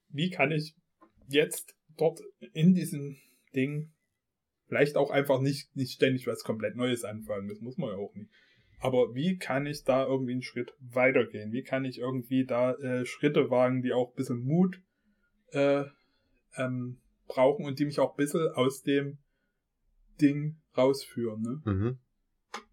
[0.09, 0.75] wie kann ich
[1.27, 2.21] jetzt dort
[2.53, 3.17] in diesem
[3.55, 3.91] Ding
[4.67, 8.13] vielleicht auch einfach nicht, nicht ständig was komplett Neues anfangen, das muss man ja auch
[8.15, 8.31] nicht.
[8.79, 11.51] Aber wie kann ich da irgendwie einen Schritt weitergehen?
[11.51, 14.81] Wie kann ich irgendwie da äh, Schritte wagen, die auch ein bisschen Mut
[15.51, 15.83] äh,
[16.55, 19.19] ähm, brauchen und die mich auch ein bisschen aus dem
[20.19, 21.41] Ding rausführen.
[21.41, 21.61] Ne?
[21.65, 21.97] Mhm.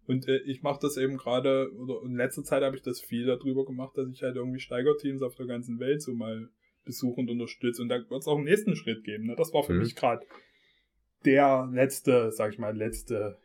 [0.07, 3.25] Und äh, ich mache das eben gerade, oder in letzter Zeit habe ich das viel
[3.25, 6.49] darüber gemacht, dass ich halt irgendwie Steigerteams auf der ganzen Welt so mal
[6.83, 7.81] besuche und unterstütze.
[7.81, 9.27] Und da wird es auch einen nächsten Schritt geben.
[9.27, 9.35] Ne?
[9.35, 9.79] Das war für mhm.
[9.79, 10.25] mich gerade
[11.25, 13.37] der letzte, sag ich mal, letzte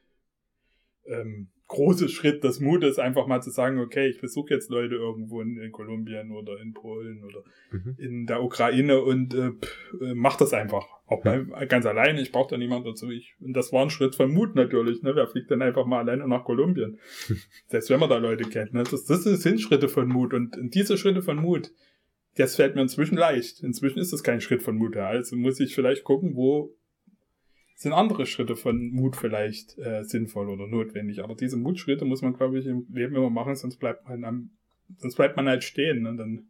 [1.06, 5.40] ähm, große Schritt des Mutes, einfach mal zu sagen, okay, ich besuche jetzt Leute irgendwo
[5.40, 7.96] in, in Kolumbien oder in Polen oder mhm.
[7.98, 9.48] in der Ukraine und äh,
[10.00, 10.86] äh, mach das einfach.
[11.06, 13.10] Auch bei, ganz alleine, ich brauche da niemanden dazu.
[13.10, 15.02] Ich, und das war ein Schritt von Mut natürlich.
[15.02, 15.14] Ne?
[15.14, 16.98] Wer fliegt denn einfach mal alleine nach Kolumbien?
[17.66, 18.72] Selbst wenn man da Leute kennt.
[18.72, 18.84] Ne?
[18.84, 20.32] Das, das sind Schritte von Mut.
[20.32, 21.72] Und, diese Schritte von Mut,
[22.36, 23.62] das fällt mir inzwischen leicht.
[23.62, 24.96] Inzwischen ist es kein Schritt von Mut.
[24.96, 26.74] Also muss ich vielleicht gucken, wo
[27.74, 31.22] sind andere Schritte von Mut vielleicht äh, sinnvoll oder notwendig.
[31.22, 34.50] Aber diese Mutschritte muss man, glaube ich, im Leben immer machen, sonst bleibt man am,
[34.96, 36.02] sonst bleibt man halt stehen.
[36.02, 36.16] Ne?
[36.16, 36.46] Dann,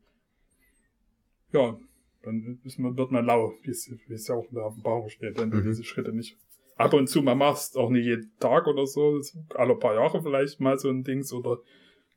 [1.53, 1.77] ja,
[2.25, 5.39] dann man, wird man lau, wie es, wie es ja auch in der Offenbarung steht,
[5.39, 5.65] wenn du mhm.
[5.65, 6.37] diese Schritte nicht
[6.77, 9.21] ab und zu mal machst, auch nicht jeden Tag oder so,
[9.55, 11.59] alle paar Jahre vielleicht mal so ein Dings oder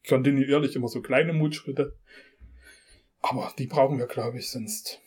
[0.08, 1.96] kontinuierlich immer so kleine Mutschritte.
[3.22, 5.02] Aber die brauchen wir, glaube ich, sonst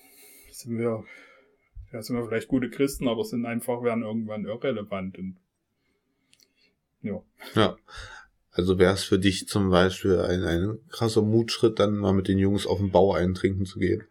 [0.51, 1.05] sind wir
[1.93, 5.37] ja, sind wir vielleicht gute Christen, aber sind einfach, werden irgendwann irrelevant und
[7.03, 7.23] ja.
[7.55, 7.77] Ja.
[8.53, 12.39] Also wäre es für dich zum Beispiel ein, ein krasser Mutschritt, dann mal mit den
[12.39, 14.05] Jungs auf den Bau eintrinken zu gehen.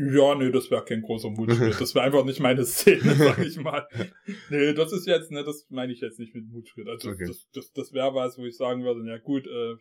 [0.00, 1.80] Ja, nee, das wäre kein großer Mutschritt.
[1.80, 3.86] Das wäre einfach nicht meine Szene, sag ich mal.
[4.50, 6.88] Nee, das ist jetzt, ne, das meine ich jetzt nicht mit Mutschritt.
[6.88, 7.26] Also okay.
[7.26, 9.76] das, das, das wäre was, wo ich sagen würde, ja gut, äh,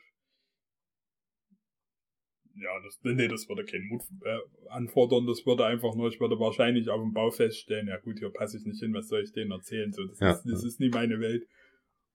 [2.55, 4.38] ja, das, nee, das würde keinen Mut äh,
[4.70, 8.32] anfordern, das würde einfach nur, ich würde wahrscheinlich auf dem Bau feststellen, ja gut, hier
[8.32, 10.80] passe ich nicht hin, was soll ich denen erzählen, so, das, ja, ist, das ist
[10.80, 11.45] nie meine Welt.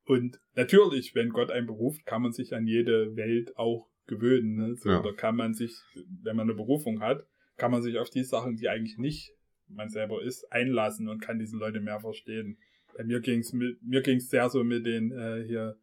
[0.07, 4.77] Und natürlich, wenn Gott einen beruft, kann man sich an jede Welt auch gewöhnen, ne?
[4.77, 5.01] so, ja.
[5.01, 5.75] oder kann man sich,
[6.23, 7.25] wenn man eine Berufung hat,
[7.57, 9.35] kann man sich auf die Sachen, die eigentlich nicht
[9.69, 12.59] man selber ist, einlassen und kann diese Leute mehr verstehen.
[12.97, 15.77] Bei mir ging's mit, mir ging's sehr so mit den, äh, hier,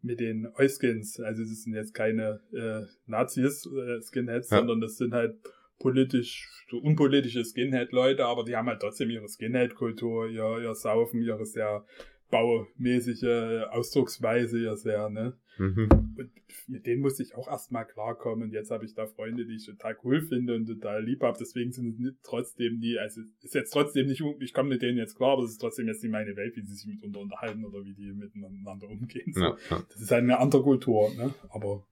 [0.00, 1.20] mit den Euskins.
[1.20, 4.58] Also das sind jetzt keine äh, Nazis, äh, Skinheads, ja.
[4.58, 5.36] sondern das sind halt
[5.78, 11.44] politisch, so unpolitische Skinhead-Leute, aber die haben halt trotzdem ihre Skinhead-Kultur, ihr, ihr Saufen, ihre
[11.44, 11.84] sehr
[12.32, 15.38] baumäßige Ausdrucksweise, ihr sehr, ne?
[15.58, 15.88] Mhm.
[16.16, 16.30] Und
[16.66, 18.44] mit denen muss ich auch erstmal klarkommen.
[18.44, 21.36] Und jetzt habe ich da Freunde, die ich total cool finde und total lieb habe.
[21.38, 25.14] Deswegen sind es trotzdem die, also ist jetzt trotzdem nicht, ich komme mit denen jetzt
[25.14, 27.84] klar, aber es ist trotzdem jetzt nicht meine Welt, wie sie sich miteinander unterhalten oder
[27.84, 29.32] wie die miteinander umgehen.
[29.34, 29.42] So.
[29.42, 29.86] Ja, ja.
[29.90, 31.34] Das ist halt eine andere Kultur, ne?
[31.50, 31.86] Aber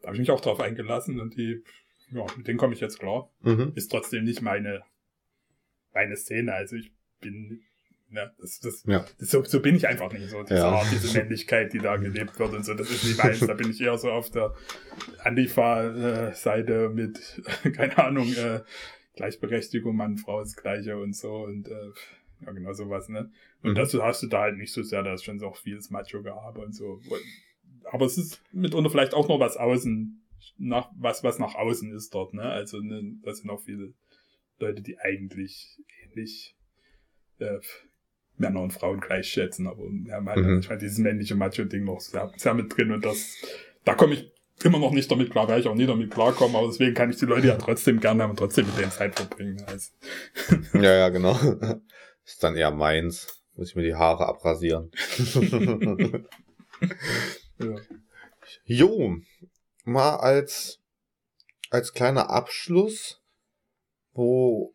[0.00, 1.62] da habe ich mich auch drauf eingelassen und die,
[2.10, 3.30] ja, mit denen komme ich jetzt klar.
[3.42, 3.72] Mhm.
[3.74, 4.82] Ist trotzdem nicht meine,
[5.92, 6.54] meine Szene.
[6.54, 6.90] Also ich
[7.20, 7.60] bin
[8.10, 8.32] Ne?
[8.38, 9.04] Das, das, ja.
[9.18, 10.42] das, so, so bin ich einfach nicht so.
[10.42, 10.68] Diese ja.
[10.68, 13.40] Art, diese Männlichkeit, die da gelebt wird und so, das ist nicht meins.
[13.40, 14.54] Da bin ich eher so auf der
[15.24, 17.42] Antifa-Seite mit,
[17.74, 18.60] keine Ahnung, äh,
[19.16, 21.90] Gleichberechtigung, Mann, Frau ist Gleiche und so und äh,
[22.44, 23.30] ja, genau sowas, ne?
[23.62, 23.74] Und mhm.
[23.74, 26.60] dazu hast du da halt nicht so sehr, da ist schon so auch vieles Macho-Gehabe
[26.60, 27.00] und so.
[27.84, 30.24] Aber es ist mitunter vielleicht auch noch was außen,
[30.56, 32.42] nach, was, was nach außen ist dort, ne?
[32.42, 33.92] Also, ne, das sind auch viele
[34.60, 36.56] Leute, die eigentlich ähnlich
[37.38, 37.58] äh,
[38.38, 40.54] Männer und Frauen gleich schätzen, aber wir haben halt mhm.
[40.54, 43.36] manchmal dieses männliche Macho-Ding noch sehr, sehr mit drin und das,
[43.84, 44.32] da komme ich
[44.64, 47.16] immer noch nicht damit klar, weil ich auch nie damit klarkomme, aber deswegen kann ich
[47.16, 49.62] die Leute ja trotzdem gerne haben und trotzdem mit denen Zeit verbringen.
[49.66, 49.90] Also.
[50.74, 51.34] ja, ja, genau.
[52.24, 53.42] Ist dann eher meins.
[53.54, 54.90] Muss ich mir die Haare abrasieren.
[57.58, 57.76] ja.
[58.64, 59.16] Jo,
[59.84, 60.80] mal als,
[61.70, 63.20] als kleiner Abschluss,
[64.12, 64.74] wo,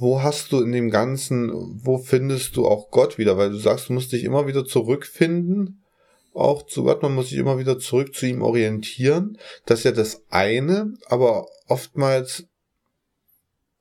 [0.00, 1.50] wo hast du in dem Ganzen,
[1.84, 3.36] wo findest du auch Gott wieder?
[3.36, 5.84] Weil du sagst, du musst dich immer wieder zurückfinden,
[6.32, 9.38] auch zu Gott, man muss sich immer wieder zurück zu ihm orientieren.
[9.66, 12.44] Das ist ja das eine, aber oftmals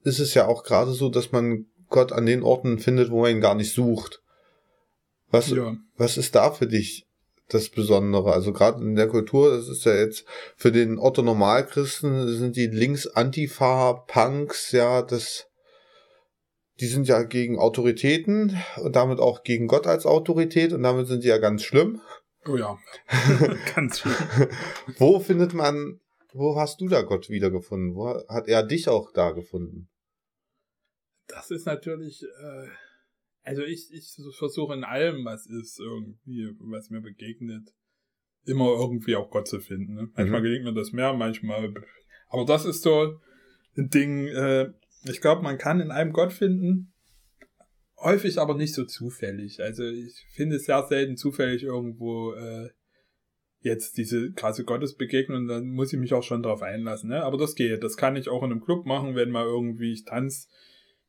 [0.03, 3.31] ist es ja auch gerade so, dass man Gott an den Orten findet, wo man
[3.31, 4.21] ihn gar nicht sucht.
[5.31, 5.77] Was, ja.
[5.95, 7.05] was ist da für dich
[7.49, 8.33] das Besondere?
[8.33, 12.67] Also gerade in der Kultur, das ist ja jetzt für den Otto Normalchristen, sind die
[12.67, 15.48] Links-Antifa-Punks, ja, das
[16.79, 21.21] die sind ja gegen Autoritäten und damit auch gegen Gott als Autorität und damit sind
[21.21, 22.01] sie ja ganz schlimm.
[22.47, 22.77] Oh ja,
[23.75, 24.15] ganz schlimm.
[24.97, 25.99] wo findet man,
[26.33, 27.95] wo hast du da Gott wiedergefunden?
[27.95, 29.89] Wo hat er dich auch da gefunden?
[31.27, 32.67] Das ist natürlich, äh,
[33.43, 37.69] also ich, ich versuche in allem, was ist, irgendwie, was mir begegnet,
[38.45, 39.95] immer irgendwie auch Gott zu finden.
[39.95, 40.09] Ne?
[40.15, 40.43] Manchmal mhm.
[40.43, 41.73] gelingt mir das mehr, manchmal,
[42.29, 43.19] aber das ist so
[43.77, 44.71] ein Ding, äh,
[45.03, 46.93] ich glaube, man kann in einem Gott finden,
[47.97, 49.61] häufig aber nicht so zufällig.
[49.61, 52.69] Also ich finde es sehr selten zufällig irgendwo äh,
[53.61, 57.09] jetzt diese krasse Gottesbegegnung, dann muss ich mich auch schon darauf einlassen.
[57.09, 57.23] Ne?
[57.23, 57.83] Aber das geht.
[57.83, 60.47] Das kann ich auch in einem Club machen, wenn mal irgendwie ich tanze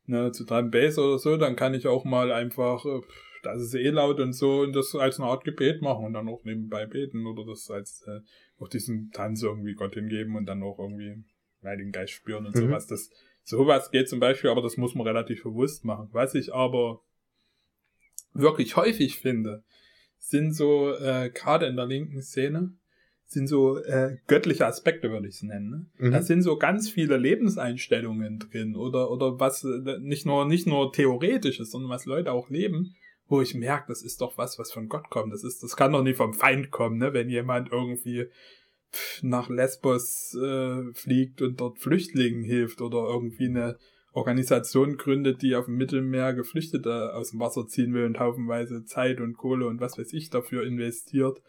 [0.05, 3.01] ne, zu Drum Bass oder so, dann kann ich auch mal einfach, äh,
[3.43, 6.27] das ist eh laut und so, und das als eine Art Gebet machen und dann
[6.27, 8.19] auch nebenbei beten oder das als äh,
[8.59, 11.23] auch diesen Tanz irgendwie Gott hingeben und dann auch irgendwie
[11.63, 12.67] Heiligen Geist spüren und Mhm.
[12.67, 12.87] sowas.
[12.87, 13.09] Das,
[13.43, 16.09] sowas geht zum Beispiel, aber das muss man relativ bewusst machen.
[16.11, 17.01] Was ich aber
[18.33, 19.63] wirklich häufig finde,
[20.17, 22.73] sind so, äh, gerade in der linken Szene,
[23.25, 25.69] sind so äh, göttliche Aspekte, würde ich es nennen.
[25.69, 26.07] Ne?
[26.07, 26.11] Mhm.
[26.11, 30.91] Da sind so ganz viele Lebenseinstellungen drin oder oder was äh, nicht nur nicht nur
[30.91, 32.93] theoretisches, sondern was Leute auch leben,
[33.27, 35.31] wo ich merke, das ist doch was, was von Gott kommt.
[35.31, 37.13] Das ist, das kann doch nicht vom Feind kommen, ne?
[37.13, 38.25] Wenn jemand irgendwie
[39.21, 43.77] nach Lesbos äh, fliegt und dort Flüchtlingen hilft oder irgendwie eine
[44.13, 49.21] Organisation gründet, die auf dem Mittelmeer Geflüchtete aus dem Wasser ziehen will und haufenweise Zeit
[49.21, 51.41] und Kohle und was weiß ich dafür investiert.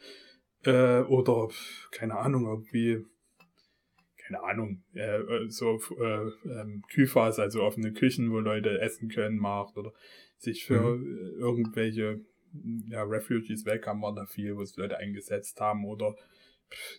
[0.65, 1.49] Äh, oder,
[1.91, 3.05] keine Ahnung, irgendwie,
[4.25, 9.39] keine Ahnung, äh, äh, so äh, ähm, Küfas, also offene Küchen, wo Leute essen können,
[9.39, 9.93] macht oder
[10.39, 12.21] sich für äh, irgendwelche
[12.89, 16.15] ja, Refugees war da viel, wo es Leute eingesetzt haben oder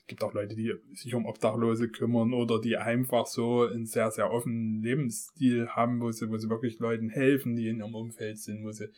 [0.07, 4.31] gibt auch Leute, die sich um Obdachlose kümmern oder die einfach so einen sehr, sehr
[4.31, 8.63] offenen Lebensstil haben, wo sie, wo sie wirklich Leuten helfen, die in ihrem Umfeld sind,
[8.63, 8.89] wo sie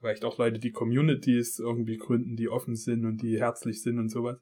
[0.00, 4.08] vielleicht auch Leute, die Communities irgendwie gründen, die offen sind und die herzlich sind und
[4.08, 4.38] sowas.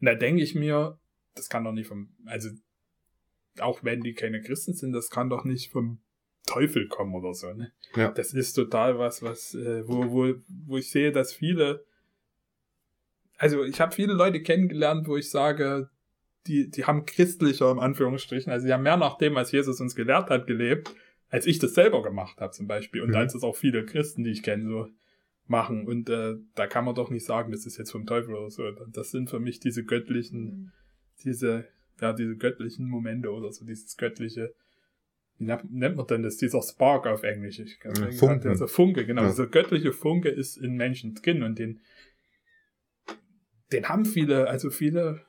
[0.00, 0.98] Und da denke ich mir,
[1.34, 2.50] das kann doch nicht vom, also
[3.58, 6.00] auch wenn die keine Christen sind, das kann doch nicht vom
[6.46, 7.72] Teufel kommen oder so, ne?
[7.94, 8.10] Ja.
[8.10, 10.34] Das ist total was, was, äh, wo, wo,
[10.66, 11.84] wo ich sehe, dass viele,
[13.36, 15.88] also ich habe viele Leute kennengelernt, wo ich sage,
[16.46, 19.94] die, die haben christlicher im Anführungsstrichen, also die haben mehr nach dem, was Jesus uns
[19.94, 20.94] gelehrt hat, gelebt,
[21.30, 23.00] als ich das selber gemacht habe zum Beispiel.
[23.02, 23.16] Und Mhm.
[23.16, 24.88] als es auch viele Christen, die ich kenne, so
[25.46, 25.86] machen.
[25.86, 28.70] Und äh, da kann man doch nicht sagen, das ist jetzt vom Teufel oder so.
[28.70, 30.72] Das sind für mich diese göttlichen,
[31.24, 31.66] diese,
[32.00, 34.54] ja, diese göttlichen Momente oder so, dieses göttliche,
[35.38, 36.36] wie nennt man denn das?
[36.36, 37.58] Dieser Spark auf Englisch.
[37.58, 38.48] Ich kann Ja, sagen, Funken.
[38.48, 39.22] Also Funke, genau.
[39.22, 39.28] Ja.
[39.28, 41.80] Dieser göttliche Funke ist in Menschen drin und den,
[43.74, 45.20] den haben viele, also viele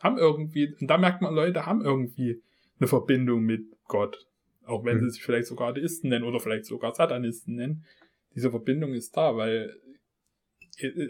[0.00, 2.42] haben irgendwie, und da merkt man, Leute haben irgendwie
[2.78, 4.26] eine Verbindung mit Gott.
[4.64, 5.00] Auch wenn Mhm.
[5.04, 7.84] sie sich vielleicht sogar Atheisten nennen oder vielleicht sogar Satanisten nennen.
[8.34, 9.74] Diese Verbindung ist da, weil,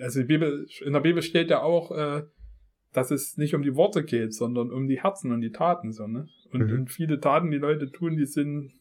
[0.00, 2.22] also Bibel, in der Bibel steht ja auch, äh,
[2.92, 6.06] dass es nicht um die Worte geht, sondern um die Herzen und die Taten, so,
[6.06, 6.26] ne?
[6.52, 6.72] Und, Mhm.
[6.72, 8.72] und viele Taten, die Leute tun, die sind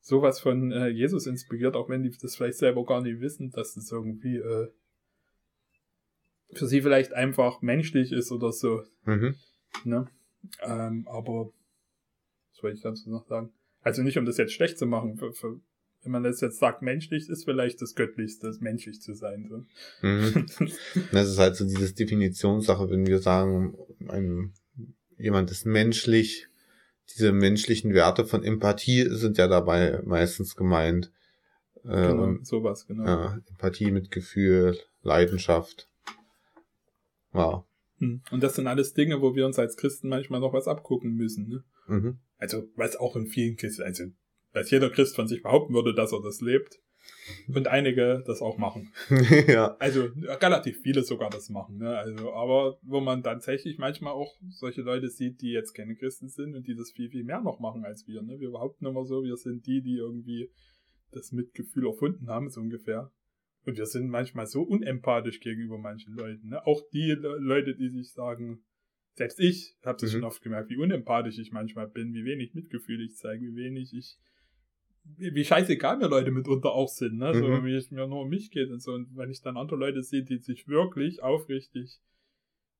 [0.00, 3.74] sowas von äh, Jesus inspiriert, auch wenn die das vielleicht selber gar nicht wissen, dass
[3.74, 4.68] das irgendwie äh,
[6.52, 9.34] für sie vielleicht einfach menschlich ist oder so, Mhm.
[9.84, 10.06] ne?
[10.62, 11.50] Ähm, aber
[12.52, 13.52] was wollte ich dazu noch sagen?
[13.82, 15.60] Also nicht, um das jetzt schlecht zu machen, für, für,
[16.02, 19.48] wenn man das jetzt sagt, menschlich ist vielleicht das Göttlichste, menschlich zu sein.
[19.48, 19.64] So.
[20.06, 20.46] Mhm.
[21.12, 23.76] Das ist halt so diese Definitionssache, wenn wir sagen,
[24.08, 24.54] ein,
[25.18, 26.48] jemand ist menschlich,
[27.16, 31.12] diese menschlichen Werte von Empathie sind ja dabei meistens gemeint.
[31.84, 33.04] Genau, und, sowas, genau.
[33.04, 35.88] ja, Empathie, Mitgefühl, Leidenschaft.
[37.36, 37.64] Wow.
[37.98, 38.22] Hm.
[38.30, 41.48] Und das sind alles Dinge, wo wir uns als Christen manchmal noch was abgucken müssen.
[41.48, 41.64] Ne?
[41.86, 42.18] Mhm.
[42.38, 44.04] Also, was auch in vielen Christen, also,
[44.52, 46.80] was jeder Christ von sich behaupten würde, dass er das lebt.
[47.48, 48.92] Und einige das auch machen.
[49.46, 49.76] ja.
[49.78, 50.08] Also,
[50.40, 51.96] relativ viele sogar das machen, ne?
[51.96, 56.56] Also, aber wo man tatsächlich manchmal auch solche Leute sieht, die jetzt keine Christen sind
[56.56, 58.40] und die das viel, viel mehr noch machen als wir, ne?
[58.40, 60.50] Wir behaupten immer so, wir sind die, die irgendwie
[61.12, 63.12] das Mitgefühl erfunden haben, so ungefähr.
[63.66, 66.64] Und wir sind manchmal so unempathisch gegenüber manchen Leuten, ne?
[66.66, 68.64] Auch die Le Leute, die sich sagen,
[69.14, 70.14] selbst ich habe das Mhm.
[70.14, 73.92] schon oft gemerkt, wie unempathisch ich manchmal bin, wie wenig Mitgefühl ich zeige, wie wenig
[73.92, 74.18] ich,
[75.04, 77.34] wie, wie scheißegal mir Leute mitunter auch sind, ne?
[77.34, 77.64] So Mhm.
[77.64, 78.92] wie es mir nur um mich geht und so.
[78.92, 82.00] Und wenn ich dann andere Leute sehe, die sich wirklich aufrichtig,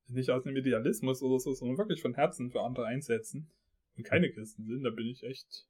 [0.09, 3.51] nicht aus einem Idealismus oder so, sondern wirklich von Herzen für andere einsetzen
[3.97, 5.67] und keine Christen sind, da bin ich echt.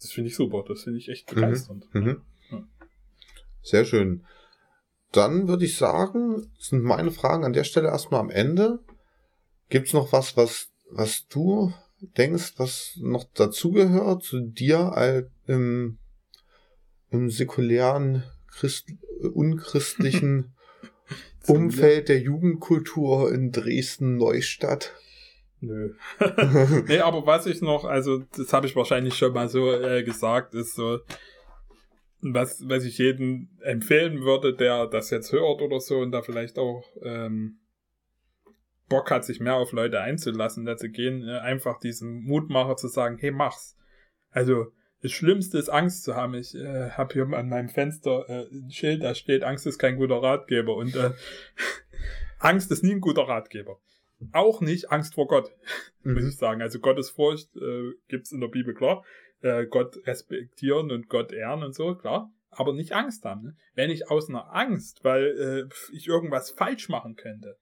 [0.00, 1.34] Das finde ich super, das finde ich echt Mhm.
[1.36, 1.94] begeisternd.
[1.94, 2.06] Mhm.
[2.06, 2.16] Ja.
[3.68, 4.24] Sehr schön.
[5.12, 8.78] Dann würde ich sagen, sind meine Fragen an der Stelle erstmal am Ende.
[9.68, 15.98] Gibt's noch was, was, was du denkst, was noch dazugehört zu dir all, im,
[17.10, 18.88] im säkulären, Christ,
[19.34, 20.54] unchristlichen
[21.46, 24.94] Umfeld der Jugendkultur in Dresden-Neustadt?
[25.60, 25.92] Nö.
[26.86, 30.54] nee, aber was ich noch, also das habe ich wahrscheinlich schon mal so äh, gesagt,
[30.54, 31.00] ist so,
[32.20, 36.58] was, was ich jedem empfehlen würde, der das jetzt hört oder so und da vielleicht
[36.58, 37.58] auch ähm,
[38.88, 42.88] Bock hat, sich mehr auf Leute einzulassen, da zu gehen, äh, einfach diesen Mutmacher zu
[42.88, 43.76] sagen, hey, mach's.
[44.30, 46.34] Also das Schlimmste ist Angst zu haben.
[46.34, 49.96] Ich äh, habe hier an meinem Fenster äh, ein Schild, da steht, Angst ist kein
[49.96, 51.10] guter Ratgeber und äh,
[52.40, 53.78] Angst ist nie ein guter Ratgeber.
[54.32, 55.50] Auch nicht Angst vor Gott
[56.02, 56.28] muss Mhm.
[56.30, 56.62] ich sagen.
[56.62, 59.04] Also Gottesfurcht äh, gibt's in der Bibel klar,
[59.40, 62.32] äh, Gott respektieren und Gott ehren und so, klar.
[62.50, 63.42] Aber nicht Angst haben.
[63.42, 63.56] Ne?
[63.74, 67.58] Wenn ich aus einer Angst, weil äh, ich irgendwas falsch machen könnte,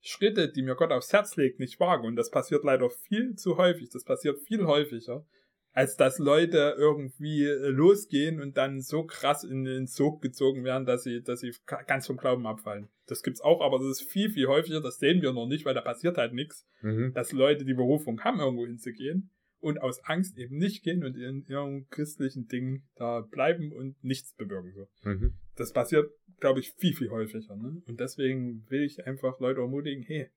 [0.00, 3.56] Schritte, die mir Gott aufs Herz legt, nicht wage, und das passiert leider viel zu
[3.56, 5.24] häufig, das passiert viel häufiger,
[5.72, 10.86] als dass Leute irgendwie äh, losgehen und dann so krass in den Sog gezogen werden,
[10.86, 11.52] dass sie, dass sie
[11.86, 12.88] ganz vom Glauben abfallen.
[13.06, 15.74] Das gibt's auch, aber das ist viel, viel häufiger, das sehen wir noch nicht, weil
[15.74, 17.12] da passiert halt nichts, mhm.
[17.14, 19.30] dass Leute die Berufung haben, irgendwo hinzugehen
[19.66, 24.32] und aus Angst eben nicht gehen und in ihrem christlichen Ding da bleiben und nichts
[24.32, 24.72] bewirken.
[24.72, 24.88] So.
[25.02, 25.34] Mhm.
[25.56, 26.08] Das passiert,
[26.38, 27.56] glaube ich, viel, viel häufiger.
[27.56, 27.82] Ne?
[27.84, 30.30] Und deswegen will ich einfach Leute ermutigen, hey,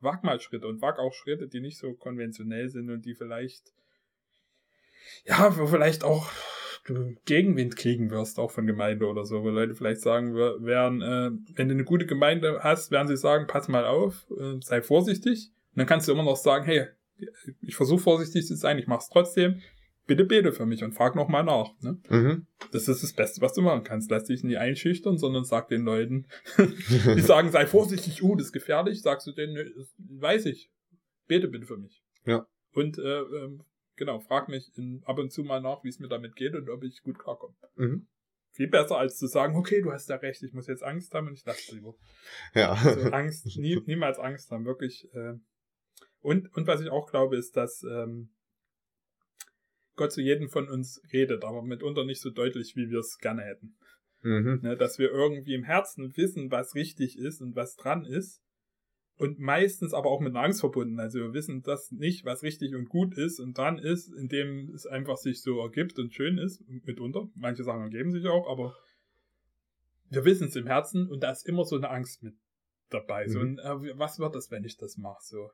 [0.00, 3.72] wag mal Schritte und wag auch Schritte, die nicht so konventionell sind und die vielleicht,
[5.24, 6.30] ja, wo vielleicht auch
[6.84, 11.30] du Gegenwind kriegen wirst, auch von Gemeinde oder so, wo Leute vielleicht sagen werden, äh,
[11.56, 15.52] wenn du eine gute Gemeinde hast, werden sie sagen, pass mal auf, äh, sei vorsichtig.
[15.72, 16.88] Und dann kannst du immer noch sagen, hey,
[17.60, 19.60] ich versuche vorsichtig zu sein, ich mache es trotzdem.
[20.06, 21.70] Bitte bete für mich und frag nochmal nach.
[21.80, 21.98] Ne?
[22.10, 22.46] Mhm.
[22.72, 24.10] Das ist das Beste, was du machen kannst.
[24.10, 26.26] Lass dich nicht einschüchtern, sondern sag den Leuten,
[26.58, 29.56] die sagen, sei vorsichtig, uh, das ist gefährlich, sagst du denen,
[29.96, 30.70] weiß ich.
[31.26, 32.02] Bete bitte für mich.
[32.26, 32.46] Ja.
[32.72, 33.58] Und äh, äh,
[33.96, 36.68] genau, frag mich in, ab und zu mal nach, wie es mir damit geht und
[36.68, 37.54] ob ich gut klarkomme.
[37.76, 38.06] Mhm.
[38.52, 41.28] Viel besser als zu sagen, okay, du hast da recht, ich muss jetzt Angst haben
[41.28, 41.94] und ich lasse lieber.
[42.54, 42.72] Ja.
[42.72, 45.08] Also Angst, nie, niemals Angst haben, wirklich.
[45.14, 45.34] Äh,
[46.24, 48.30] und, und was ich auch glaube, ist, dass ähm,
[49.94, 53.42] Gott zu jedem von uns redet, aber mitunter nicht so deutlich, wie wir es gerne
[53.42, 53.76] hätten.
[54.22, 54.60] Mhm.
[54.62, 58.40] Ne, dass wir irgendwie im Herzen wissen, was richtig ist und was dran ist.
[59.16, 60.98] Und meistens aber auch mit einer Angst verbunden.
[60.98, 64.86] Also wir wissen das nicht, was richtig und gut ist und dran ist, indem es
[64.86, 67.28] einfach sich so ergibt und schön ist, mitunter.
[67.34, 68.74] Manche Sachen ergeben sich auch, aber
[70.08, 72.34] wir wissen es im Herzen und da ist immer so eine Angst mit
[72.88, 73.26] dabei.
[73.26, 73.30] Mhm.
[73.30, 75.22] So, und, äh, was wird das, wenn ich das mache?
[75.22, 75.50] So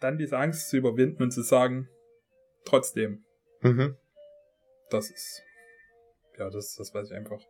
[0.00, 1.88] dann diese Angst zu überwinden und zu sagen,
[2.64, 3.24] trotzdem.
[3.60, 3.96] Mhm.
[4.90, 5.42] Das ist,
[6.38, 7.40] ja, das ist das, was ich einfach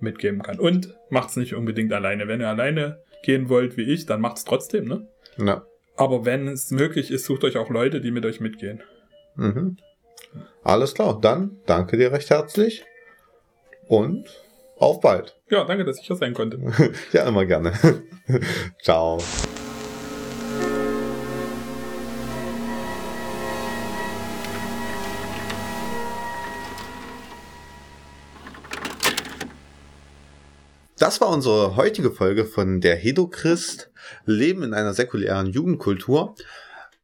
[0.00, 0.58] mitgeben kann.
[0.58, 2.28] Und macht's nicht unbedingt alleine.
[2.28, 5.08] Wenn ihr alleine gehen wollt wie ich, dann macht's trotzdem, ne?
[5.36, 5.66] Ja.
[5.96, 8.82] Aber wenn es möglich ist, sucht euch auch Leute, die mit euch mitgehen.
[9.34, 9.76] Mhm.
[10.62, 12.84] Alles klar, dann danke dir recht herzlich
[13.88, 14.28] und
[14.76, 15.40] auf bald.
[15.50, 16.60] Ja, danke, dass ich hier sein konnte.
[17.12, 17.72] ja, immer gerne.
[18.82, 19.18] Ciao.
[31.08, 33.90] Das war unsere heutige Folge von der Hedochrist,
[34.26, 36.34] Leben in einer säkulären Jugendkultur.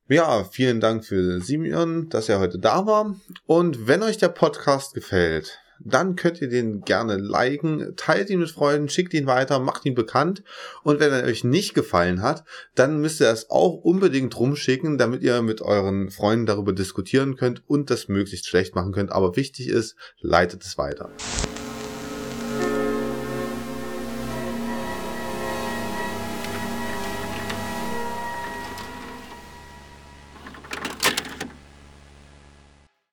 [0.09, 3.17] Ja, vielen Dank für Simeon, dass er heute da war.
[3.47, 8.51] Und wenn euch der Podcast gefällt, dann könnt ihr den gerne liken, teilt ihn mit
[8.51, 10.43] Freunden, schickt ihn weiter, macht ihn bekannt.
[10.83, 12.45] Und wenn er euch nicht gefallen hat,
[12.75, 17.63] dann müsst ihr es auch unbedingt rumschicken, damit ihr mit euren Freunden darüber diskutieren könnt
[17.67, 19.13] und das möglichst schlecht machen könnt.
[19.13, 21.09] Aber wichtig ist, leitet es weiter.